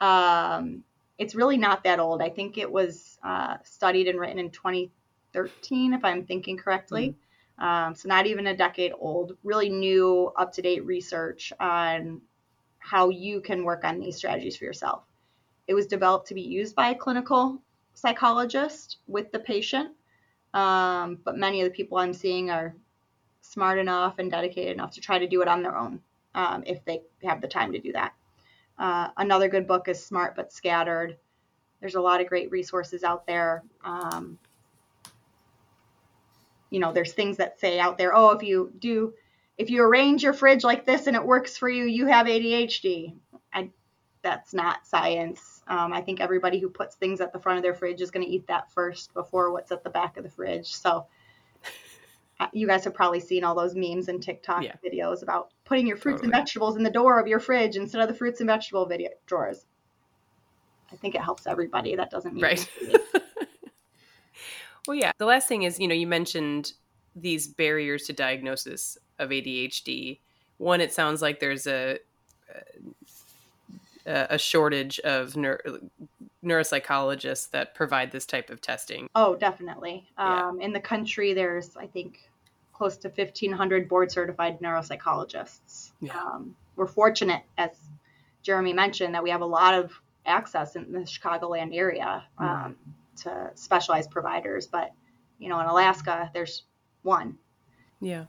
[0.00, 0.82] Um,
[1.18, 2.20] it's really not that old.
[2.20, 7.14] I think it was uh, studied and written in 2013, if I'm thinking correctly.
[7.58, 9.36] Um, so, not even a decade old.
[9.44, 12.20] Really new, up to date research on
[12.78, 15.04] how you can work on these strategies for yourself.
[15.66, 17.62] It was developed to be used by a clinical
[17.96, 19.90] psychologist with the patient,
[20.54, 22.76] um, but many of the people I'm seeing are
[23.40, 26.00] smart enough and dedicated enough to try to do it on their own
[26.34, 28.12] um, if they have the time to do that.
[28.78, 31.16] Uh, another good book is Smart But Scattered.
[31.80, 33.62] There's a lot of great resources out there.
[33.82, 34.38] Um,
[36.70, 39.14] you know, there's things that say out there, oh, if you do,
[39.56, 43.14] if you arrange your fridge like this and it works for you, you have ADHD.
[43.54, 43.70] I,
[44.22, 45.55] that's not science.
[45.68, 48.24] Um, I think everybody who puts things at the front of their fridge is going
[48.24, 50.72] to eat that first before what's at the back of the fridge.
[50.74, 51.06] So,
[52.38, 54.76] uh, you guys have probably seen all those memes and TikTok Yeah.
[54.84, 58.08] videos about putting your fruits and vegetables in the door of your fridge instead of
[58.08, 59.66] the fruits and vegetable video drawers.
[60.92, 61.96] I think it helps everybody.
[61.96, 62.70] That doesn't mean Right.
[64.86, 65.12] well, yeah.
[65.18, 66.74] The last thing is, you know, you mentioned
[67.14, 70.20] these barriers to diagnosis of ADHD.
[70.58, 71.98] One, it sounds like there's a
[72.54, 72.60] a,
[74.06, 75.90] a shortage of neur-
[76.44, 79.08] neuropsychologists that provide this type of testing.
[79.14, 80.08] Oh, definitely.
[80.18, 80.48] Yeah.
[80.48, 82.30] Um, in the country, there's I think
[82.72, 85.92] close to 1,500 board certified neuropsychologists.
[86.00, 86.18] Yeah.
[86.18, 87.70] Um, we're fortunate, as
[88.42, 89.92] Jeremy mentioned, that we have a lot of
[90.26, 92.76] access in the Chicagoland area um,
[93.22, 94.66] to specialized providers.
[94.66, 94.92] But
[95.38, 96.62] you know, in Alaska, there's
[97.02, 97.38] one.
[98.00, 98.26] Yeah.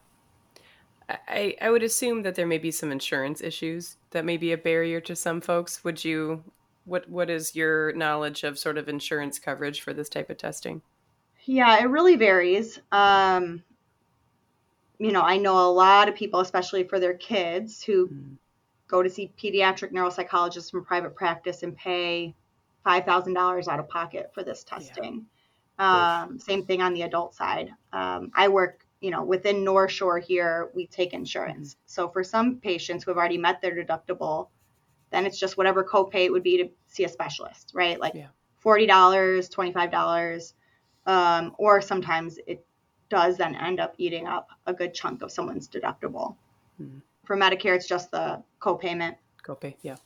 [1.08, 4.58] I, I would assume that there may be some insurance issues that may be a
[4.58, 5.82] barrier to some folks.
[5.84, 6.44] Would you
[6.84, 10.82] what what is your knowledge of sort of insurance coverage for this type of testing?
[11.44, 12.78] Yeah, it really varies.
[12.92, 13.62] Um,
[14.98, 18.36] you know, I know a lot of people, especially for their kids, who Mm.
[18.88, 22.34] go to see pediatric neuropsychologists from private practice and pay
[22.84, 25.26] five thousand dollars out of pocket for this testing.
[25.78, 27.70] Um, same thing on the adult side.
[27.92, 31.76] Um, I work, you know, within NorthShore here, we take insurance.
[31.86, 34.48] So for some patients who have already met their deductible,
[35.10, 37.98] then it's just whatever copay it would be to see a specialist, right?
[38.00, 38.28] Like Yeah.
[38.56, 40.54] forty dollars, twenty five dollars,
[41.06, 42.64] um, or sometimes it
[43.08, 46.36] does then end up eating up a good chunk of someone's deductible.
[46.80, 47.00] Mhm.
[47.24, 49.16] For Medicare, it's just the copayment.
[49.42, 49.96] Copay, yeah.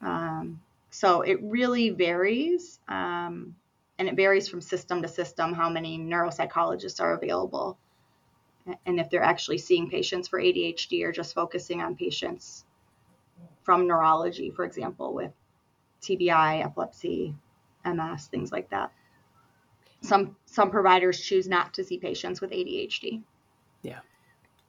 [0.00, 3.56] Um, so it really varies, um,
[3.98, 7.78] and it varies from system to system how many neuropsychologists are available,
[8.86, 12.64] and if they're actually seeing patients for ADHD or just focusing on patients
[13.62, 15.32] from neurology, for example, with
[16.02, 17.34] TBI, epilepsy,
[17.84, 18.92] MS, things like that.
[20.00, 23.22] Some some providers choose not to see patients with ADHD.
[23.82, 24.00] Yeah.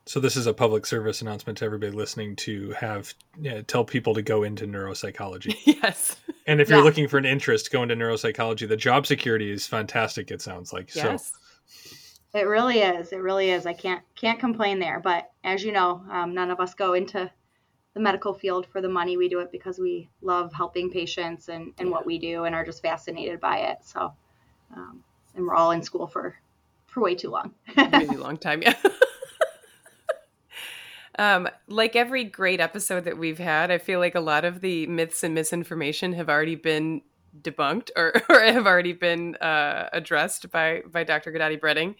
[0.05, 4.13] So this is a public service announcement to everybody listening to have yeah, tell people
[4.15, 5.55] to go into neuropsychology.
[5.65, 6.17] yes.
[6.45, 6.83] And if you're Yeah.
[6.83, 8.67] looking for an interest, go into neuropsychology.
[8.67, 10.29] The job security is fantastic.
[10.29, 11.31] It sounds like Yes.
[12.33, 13.11] It really is.
[13.11, 13.65] It really is.
[13.65, 14.99] I can't can't complain there.
[14.99, 17.29] But as you know, um, none of us go into
[17.93, 19.17] the medical field for the money.
[19.17, 22.65] We do it because we love helping patients and, and what we do and are
[22.65, 23.79] just fascinated by it.
[23.83, 24.13] So,
[24.75, 25.03] um,
[25.35, 26.35] and we're all in school for
[26.87, 27.53] for way too long.
[27.77, 28.75] Really long time, yeah.
[31.19, 34.87] um, like every great episode that we've had, I feel like a lot of the
[34.87, 37.01] myths and misinformation have already been
[37.41, 41.31] debunked or, or have already been uh, addressed by by Dr.
[41.31, 41.95] Guidotti Breting.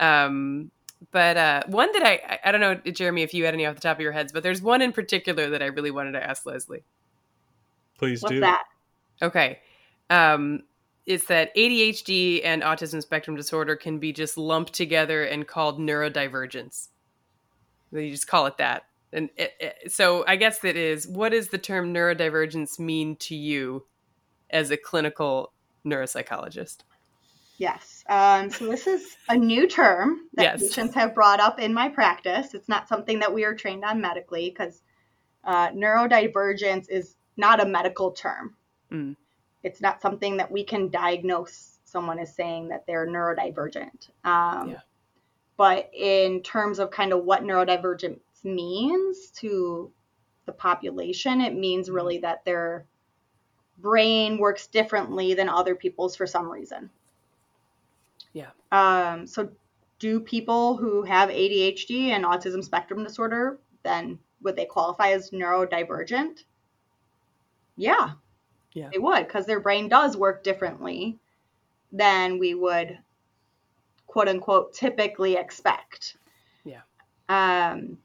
[0.00, 0.70] Um,
[1.10, 3.74] but uh, one that I, I I don't know, Jeremy, if you had any off
[3.74, 6.22] the top of your heads, but there's one in particular that I really wanted to
[6.22, 6.84] ask Leslie.
[7.98, 8.40] Please What's do.
[8.40, 8.64] that?
[9.20, 9.60] Okay.
[10.10, 10.62] Um,
[11.06, 16.88] it's that ADHD and autism spectrum disorder can be just lumped together and called neurodivergence.
[17.90, 18.84] You just call it that.
[19.12, 23.34] And it, it, so I guess that is what does the term neurodivergence mean to
[23.34, 23.84] you
[24.50, 25.52] as a clinical
[25.84, 26.78] neuropsychologist?
[27.58, 27.91] Yes.
[28.08, 30.62] Um, so this is a new term that Yes.
[30.62, 32.52] patients have brought up in my practice.
[32.54, 34.82] It's not something that we are trained on medically because
[35.44, 38.56] uh, neurodivergence is not a medical term.
[38.90, 39.16] Mm.
[39.62, 44.10] It's not something that we can diagnose someone as saying that they're neurodivergent.
[44.24, 44.80] Um, Yeah.
[45.56, 49.92] But in terms of kind of what neurodivergence means to
[50.46, 51.94] the population, it means Mm-hmm.
[51.96, 52.84] really that their
[53.78, 56.90] brain works differently than other people's for some reason.
[58.32, 58.50] Yeah.
[58.70, 59.50] Um, so,
[59.98, 66.44] do people who have ADHD and autism spectrum disorder then would they qualify as neurodivergent?
[67.76, 68.12] Yeah.
[68.72, 68.88] Yeah.
[68.92, 71.18] They would because their brain does work differently
[71.92, 72.98] than we would
[74.06, 76.16] quote unquote typically expect.
[76.64, 76.82] Yeah.
[77.28, 77.98] Um,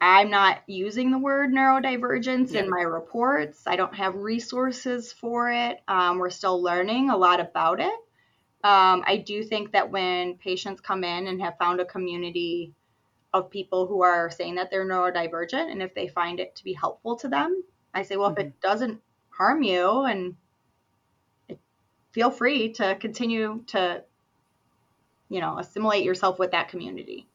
[0.00, 2.62] I'm not using the word neurodivergence Yeah.
[2.62, 3.66] in my reports.
[3.66, 5.80] I don't have resources for it.
[5.88, 7.92] Um, we're still learning a lot about it.
[8.64, 12.74] Um, I do think that when patients come in and have found a community
[13.32, 16.72] of people who are saying that they're neurodivergent, and if they find it to be
[16.72, 17.62] helpful to them,
[17.94, 20.36] I say, well, if it doesn't harm you, and
[21.48, 21.58] it,
[22.12, 24.04] feel free to continue to,
[25.28, 27.26] you know, assimilate yourself with that community.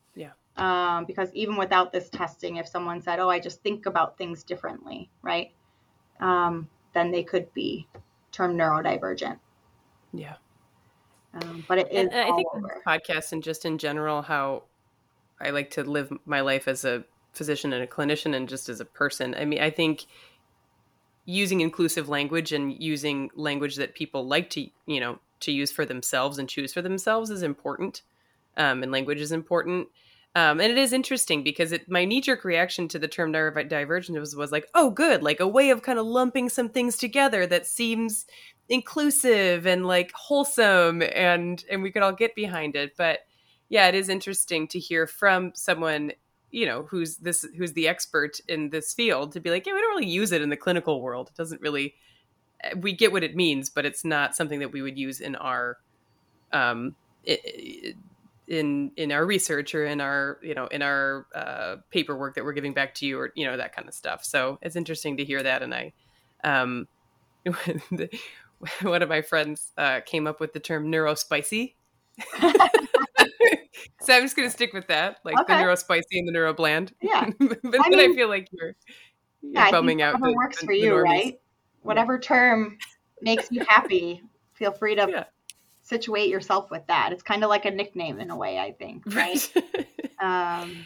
[0.57, 0.97] Yeah.
[0.97, 4.43] Um, because even without this testing, if someone said, "Oh, I just think about things
[4.43, 5.51] differently," right,
[6.19, 7.87] um, then they could be
[8.31, 9.39] termed neurodivergent.
[10.13, 10.35] Yeah.
[11.33, 12.81] Um, but it is And I think over.
[12.87, 14.63] podcasts and just in general how
[15.39, 17.03] I like to live my life as a
[17.33, 19.35] physician and a clinician and just as a person.
[19.35, 20.05] I mean, I think
[21.25, 25.85] using inclusive language and using language that people like to, you know, to use for
[25.85, 28.03] themselves and choose for themselves is important.
[28.57, 29.89] Um, and language is important.
[30.35, 34.19] Um, and it is interesting because it, my knee jerk reaction to the term neurodivergent
[34.19, 37.47] was, was like, oh, good, like a way of kind of lumping some things together
[37.47, 38.25] that seems
[38.67, 42.97] inclusive and like wholesome and and we could all get behind it.
[42.97, 43.19] But
[43.69, 46.11] yeah it is interesting to hear from someone
[46.51, 49.79] you know who's this who's the expert in this field to be like yeah we
[49.81, 51.29] don't really use it in the clinical world.
[51.29, 51.95] It doesn't really
[52.63, 55.35] eh, we get what it means but it's not something that we would use in
[55.35, 55.77] our
[56.53, 56.95] um
[58.47, 62.53] in in our research or in our you know in our uh, paperwork that we're
[62.53, 65.25] giving back to you or you know that kind of stuff so it's interesting to
[65.25, 65.91] hear that and i
[66.43, 66.87] um
[68.81, 71.73] one of my friends uh, came up with the term neurospicy.
[74.01, 76.91] so I'm just going to stick with that, like the neurospicy and the neurobland.
[77.01, 77.29] Yeah.
[77.39, 78.75] but then I, mean- feel like you're,
[79.41, 81.39] you're Yeah, I bumming out whatever the, works the- for you, right?
[81.81, 82.77] Whatever term
[83.21, 84.23] makes you happy,
[84.53, 85.23] feel free to Yeah.
[85.85, 87.13] Situate yourself with that.
[87.13, 89.51] It's kind of like a nickname in a way, I think, right?
[90.19, 90.85] um,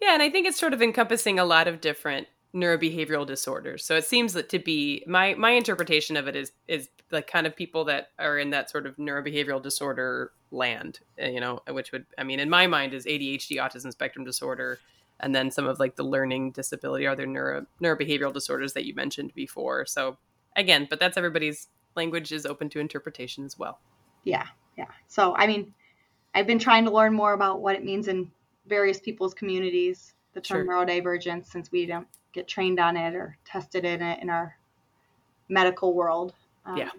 [0.00, 3.84] yeah, and I think it's sort of encompassing a lot of different neurobehavioral disorders.
[3.84, 7.46] So it seems that to be my my interpretation of it is is like kind
[7.46, 11.92] of people that are in that sort of neurobehavioral disorder land, uh, you know, which
[11.92, 14.80] would I mean in my mind is ADHD, autism spectrum disorder,
[15.20, 18.94] and then some of like the learning disability are there neuro neurobehavioral disorders that you
[18.94, 19.86] mentioned before.
[19.86, 20.18] So
[20.56, 23.78] again, but that's everybody's language is open to interpretation as well.
[24.24, 24.46] Yeah,
[24.76, 24.86] yeah.
[25.08, 25.72] So, I mean,
[26.34, 28.30] I've been trying to learn more about what it means in
[28.66, 30.74] various people's communities, the term Sure.
[30.86, 34.56] neurodivergence, since we don't get trained on it or tested in it in our
[35.48, 36.34] medical world.
[36.64, 36.90] Um, Yeah.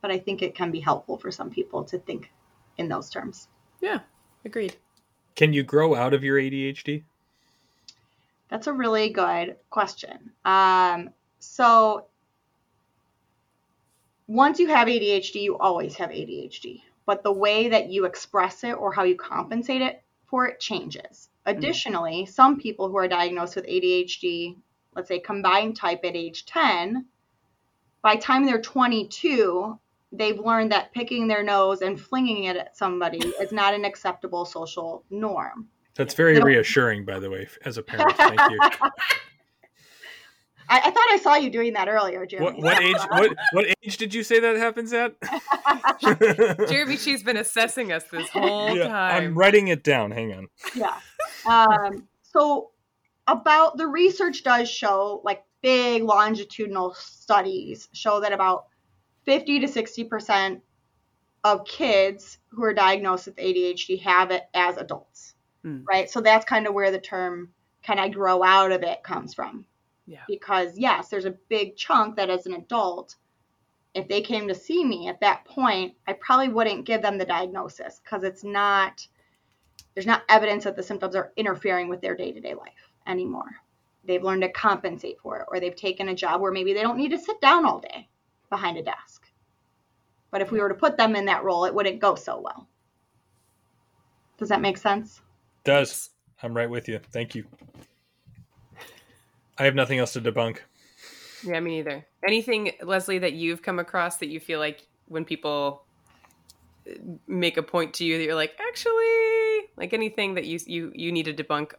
[0.00, 2.30] But I think it can be helpful for some people to think
[2.76, 3.48] in those terms.
[3.80, 4.00] Yeah,
[4.44, 4.76] agreed.
[5.34, 7.02] Can you grow out of your ADHD?
[8.48, 10.30] That's a really good question.
[10.44, 11.10] Um,
[11.40, 12.06] so
[14.28, 18.72] once you have ADHD, you always have ADHD, but the way that you express it
[18.72, 21.30] or how you compensate it for it changes.
[21.46, 21.58] Mm-hmm.
[21.58, 24.56] Additionally, some people who are diagnosed with ADHD,
[24.94, 27.06] let's say combined type at age 10,
[28.02, 29.78] by the time they're 22,
[30.12, 34.44] they've learned that picking their nose and flinging it at somebody is not an acceptable
[34.44, 35.68] social norm.
[35.94, 38.14] That's very It'll- reassuring, by the way, as a parent.
[38.16, 38.58] Thank you.
[40.70, 42.60] I, I thought I saw you doing that earlier, Jeremy.
[42.60, 42.96] What, what age?
[43.10, 45.14] What what age did you say that happens at?
[46.68, 49.22] Jeremy, she's been assessing us this whole Yeah, time.
[49.24, 50.10] I'm writing it down.
[50.10, 50.46] Hang on.
[50.74, 50.98] yeah.
[51.46, 52.70] Um, so
[53.26, 58.66] about the research does show like big longitudinal studies show that about
[59.24, 60.60] 50 to 60 percent
[61.44, 65.78] of kids who are diagnosed with ADHD have it as adults, Hmm.
[65.88, 66.10] right?
[66.10, 67.50] So that's kind of where the term
[67.82, 69.64] "can I grow out of it" comes from.
[70.08, 70.22] Yeah.
[70.26, 73.16] Because yes, there's a big chunk that as an adult,
[73.94, 77.26] if they came to see me at that point, I probably wouldn't give them the
[77.26, 79.06] diagnosis because it's not
[79.94, 83.50] there's not evidence that the symptoms are interfering with their day-to-day life anymore.
[84.04, 86.96] They've learned to compensate for it, or they've taken a job where maybe they don't
[86.96, 88.08] need to sit down all day
[88.48, 89.26] behind a desk.
[90.30, 92.68] But if we were to put them in that role, it wouldn't go so well.
[94.38, 95.20] Does that make sense?
[95.64, 96.10] Does.
[96.42, 97.00] I'm right with you.
[97.12, 97.44] Thank you.
[99.58, 100.58] I have nothing else to debunk.
[101.44, 102.06] Yeah, me neither.
[102.26, 105.84] Anything, Leslie, that you've come across that you feel like when people
[106.88, 106.94] uh,
[107.26, 111.12] make a point to you that you're like, actually, like anything that you you you
[111.12, 111.72] need to debunk?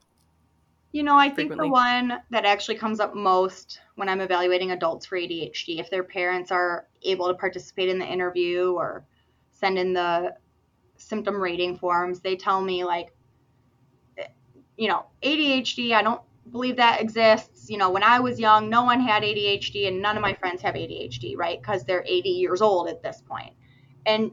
[0.91, 5.05] You know, I think the one that actually comes up most when I'm evaluating adults
[5.05, 9.05] for ADHD, if their parents are able to participate in the interview or
[9.51, 10.33] send in the
[10.97, 13.13] symptom rating forms, they tell me like,
[14.77, 16.21] you know, ADHD, I don't
[16.51, 17.58] believe that exists.
[17.69, 20.61] You know, when I was young, no one had ADHD and none of my friends
[20.61, 21.61] have ADHD, right?
[21.61, 23.53] Because they're 80 years old at this point.
[24.05, 24.31] And,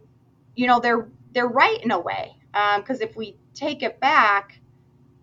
[0.55, 2.37] you know, they're they're right in a way.
[2.53, 4.61] Because um, if we take it back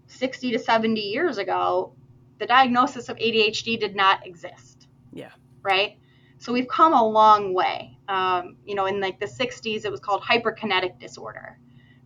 [0.07, 1.95] 60 to 70 years ago,
[2.39, 4.88] the diagnosis of ADHD did not exist.
[5.11, 5.32] Yeah.
[5.61, 5.97] Right?
[6.38, 7.97] So we've come a long way.
[8.07, 11.57] Um, you know, in like the 60s, it was called hyperkinetic disorder.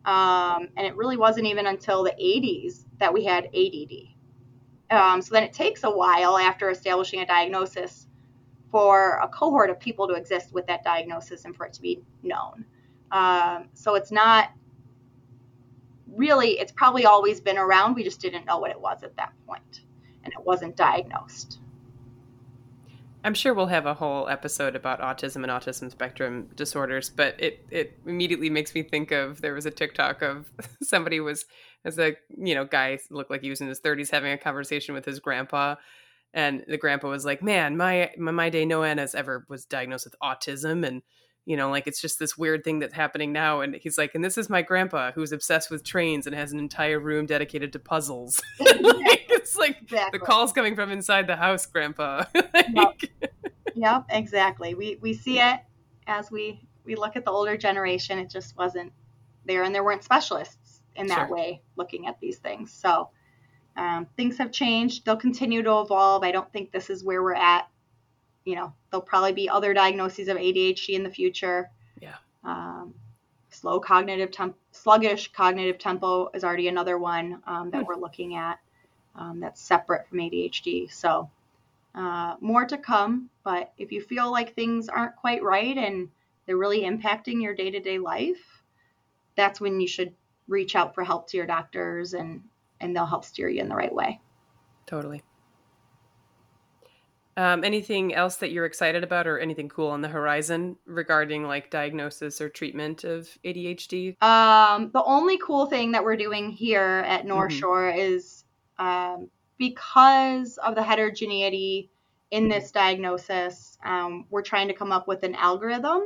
[0.06, 4.17] Um, and it really wasn't even until the 80s that we had ADD.
[4.90, 8.08] Um, so then it takes a while after establishing a diagnosis
[8.72, 12.02] for a cohort of people to exist with that diagnosis and for it to be
[12.24, 12.66] known.
[13.12, 14.50] Um, so it's not
[16.14, 17.96] really, it's probably always been around.
[17.96, 19.82] We just didn't know what it was at that point,
[20.24, 21.60] and it wasn't diagnosed.
[23.24, 27.66] I'm sure we'll have a whole episode about autism and autism spectrum disorders, but it
[27.70, 31.46] it immediately makes me think of there was a TikTok of somebody was
[31.86, 34.94] as a you know guy looked like he was in his 30s having a conversation
[34.94, 35.76] with his grandpa
[36.34, 39.66] and the grandpa was like man my my, my day no one has ever was
[39.66, 41.02] diagnosed with autism and
[41.46, 44.24] you know like it's just this weird thing that's happening now and he's like and
[44.24, 47.80] this is my grandpa who's obsessed with trains and has an entire room dedicated to
[47.80, 48.42] puzzles.
[48.98, 50.20] Like, it's like exactly.
[50.20, 52.26] the calls coming from inside the house grandpa.
[52.34, 53.36] Like, yep.
[53.76, 54.74] yep exactly.
[54.74, 55.62] We we see it
[56.06, 58.20] as we we look at the older generation.
[58.20, 58.92] It just wasn't
[59.46, 60.67] there and there weren't specialists
[60.98, 61.36] in that sure.
[61.36, 62.72] way looking at these things.
[62.72, 63.10] So
[63.76, 65.06] um, things have changed.
[65.06, 66.24] They'll continue to evolve.
[66.24, 67.68] I don't think this is where we're at.
[68.44, 71.70] You know, there'll probably be other diagnoses of ADHD in the future.
[72.02, 72.16] Yeah.
[72.44, 72.94] Um,
[73.50, 77.88] slow cognitive temp, sluggish cognitive tempo is already another one um, that hmm.
[77.88, 78.60] we're looking at.
[79.16, 80.92] Um, that's separate from ADHD.
[80.92, 81.30] So
[81.96, 83.30] uh, more to come.
[83.44, 86.10] But if you feel like things aren't quite right and
[86.46, 88.64] they're really impacting your day to day life,
[89.36, 90.14] that's when you should
[90.48, 92.42] reach out for help to your doctors and
[92.80, 94.20] and they'll help steer you in the right way.
[94.86, 95.24] Totally.
[97.36, 101.70] Um, anything else that you're excited about or anything cool on the horizon regarding like
[101.70, 104.22] diagnosis or treatment of ADHD?
[104.24, 107.60] Um, the only cool thing that we're doing here at North mm-hmm.
[107.60, 108.44] Shore is
[108.80, 109.30] um,
[109.60, 111.92] because of the heterogeneity
[112.32, 116.02] in this diagnosis, um, we're trying to come up with an algorithm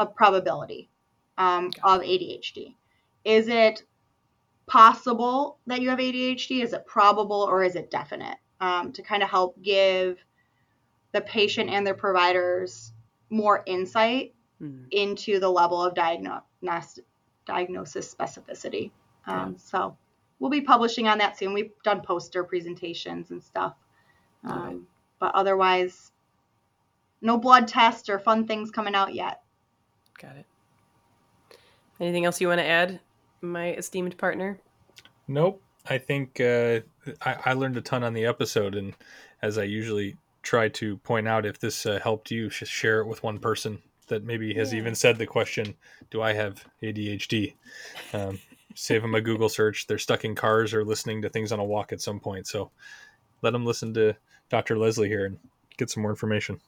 [0.00, 0.90] of probability
[1.38, 2.74] um, of ADHD.
[3.24, 3.82] Is it
[4.66, 6.62] possible that you have ADHD?
[6.62, 8.36] Is it probable or is it definite?
[8.60, 10.18] Um, to kind of help give
[11.12, 12.92] the patient and their providers
[13.30, 14.84] more insight mm-hmm.
[14.90, 17.00] into the level of diagnosis
[18.14, 18.90] specificity.
[19.26, 19.58] Um, yeah.
[19.58, 19.96] So
[20.38, 21.52] we'll be publishing on that soon.
[21.52, 23.74] We've done poster presentations and stuff.
[24.44, 24.76] Um, right.
[25.18, 26.12] But otherwise,
[27.20, 29.42] no blood tests or fun things coming out yet.
[30.20, 30.46] Got it.
[32.00, 33.00] Anything else you want to add
[33.50, 34.58] my esteemed partner?
[35.28, 35.62] Nope.
[35.86, 36.80] I think uh,
[37.22, 38.94] I, I, learned a ton on the episode, and
[39.42, 43.06] as I usually try to point out, if this uh, helped you, just share it
[43.06, 44.78] with one person that maybe has yeah.
[44.78, 45.74] even said the question,
[46.10, 47.54] "Do I have ADHD?"
[48.14, 48.38] Um,
[48.74, 49.86] save them a Google search.
[49.86, 52.70] They're stuck in cars or listening to things on a walk at some point, so
[53.42, 54.16] let them listen to
[54.48, 54.78] Dr.
[54.78, 55.38] Leslie here and
[55.76, 56.60] get some more information.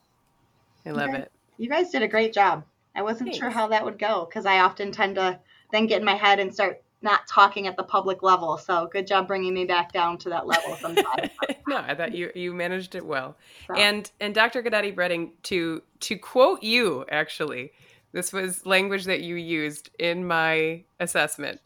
[0.85, 1.19] I love okay.
[1.19, 1.31] it.
[1.57, 2.63] You guys did a great job.
[2.95, 3.39] I wasn't Thanks.
[3.39, 5.39] sure how that would go because I often tend to
[5.71, 8.57] then get in my head and start not talking at the public level.
[8.57, 11.29] So good job bringing me back down to that level sometimes.
[11.67, 13.37] no, I thought you you managed it well.
[13.67, 13.75] So.
[13.75, 14.63] And and Dr.
[14.63, 17.71] Guidotti Breting to to quote you actually,
[18.13, 21.61] this was language that you used in my assessment.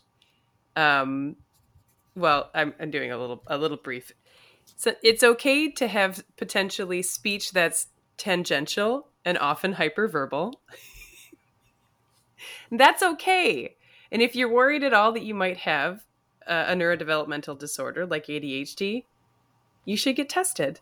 [0.76, 1.38] Um,
[2.16, 4.12] well, I'm I'm doing a little a little brief.
[4.76, 7.88] So it's okay to have potentially speech that's
[8.18, 10.54] tangential and often hyperverbal.
[12.72, 13.76] that's okay
[14.12, 16.05] and if you're worried at all that you might have
[16.45, 19.05] uh, a neurodevelopmental disorder like ADHD,
[19.86, 20.82] you should get tested.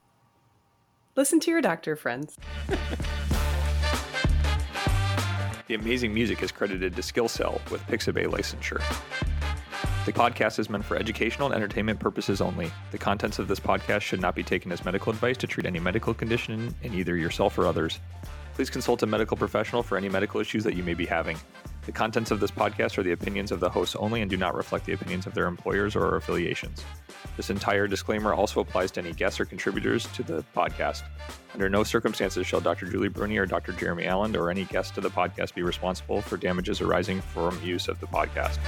[1.15, 2.37] Listen to your doctor, friends.
[5.67, 8.81] the amazing music is credited to SkillCell with Pixabay licensure.
[10.05, 12.71] The podcast is meant for educational and entertainment purposes only.
[12.91, 15.79] The contents of this podcast should not be taken as medical advice to treat any
[15.79, 17.99] medical condition in either yourself or others.
[18.55, 21.37] Please consult a medical professional for any medical issues that you may be having.
[21.89, 24.53] The contents of this podcast are the opinions of the hosts only and do not
[24.53, 26.85] reflect the opinions of their employers or affiliations.
[27.35, 31.01] This entire disclaimer also applies to any guests or contributors to the podcast.
[31.55, 32.85] Under no circumstances shall Dr.
[32.85, 33.71] Julie Bruni or Dr.
[33.71, 37.87] Jeremy Allen or any guest to the podcast be responsible for damages arising from use
[37.87, 38.59] of the podcast.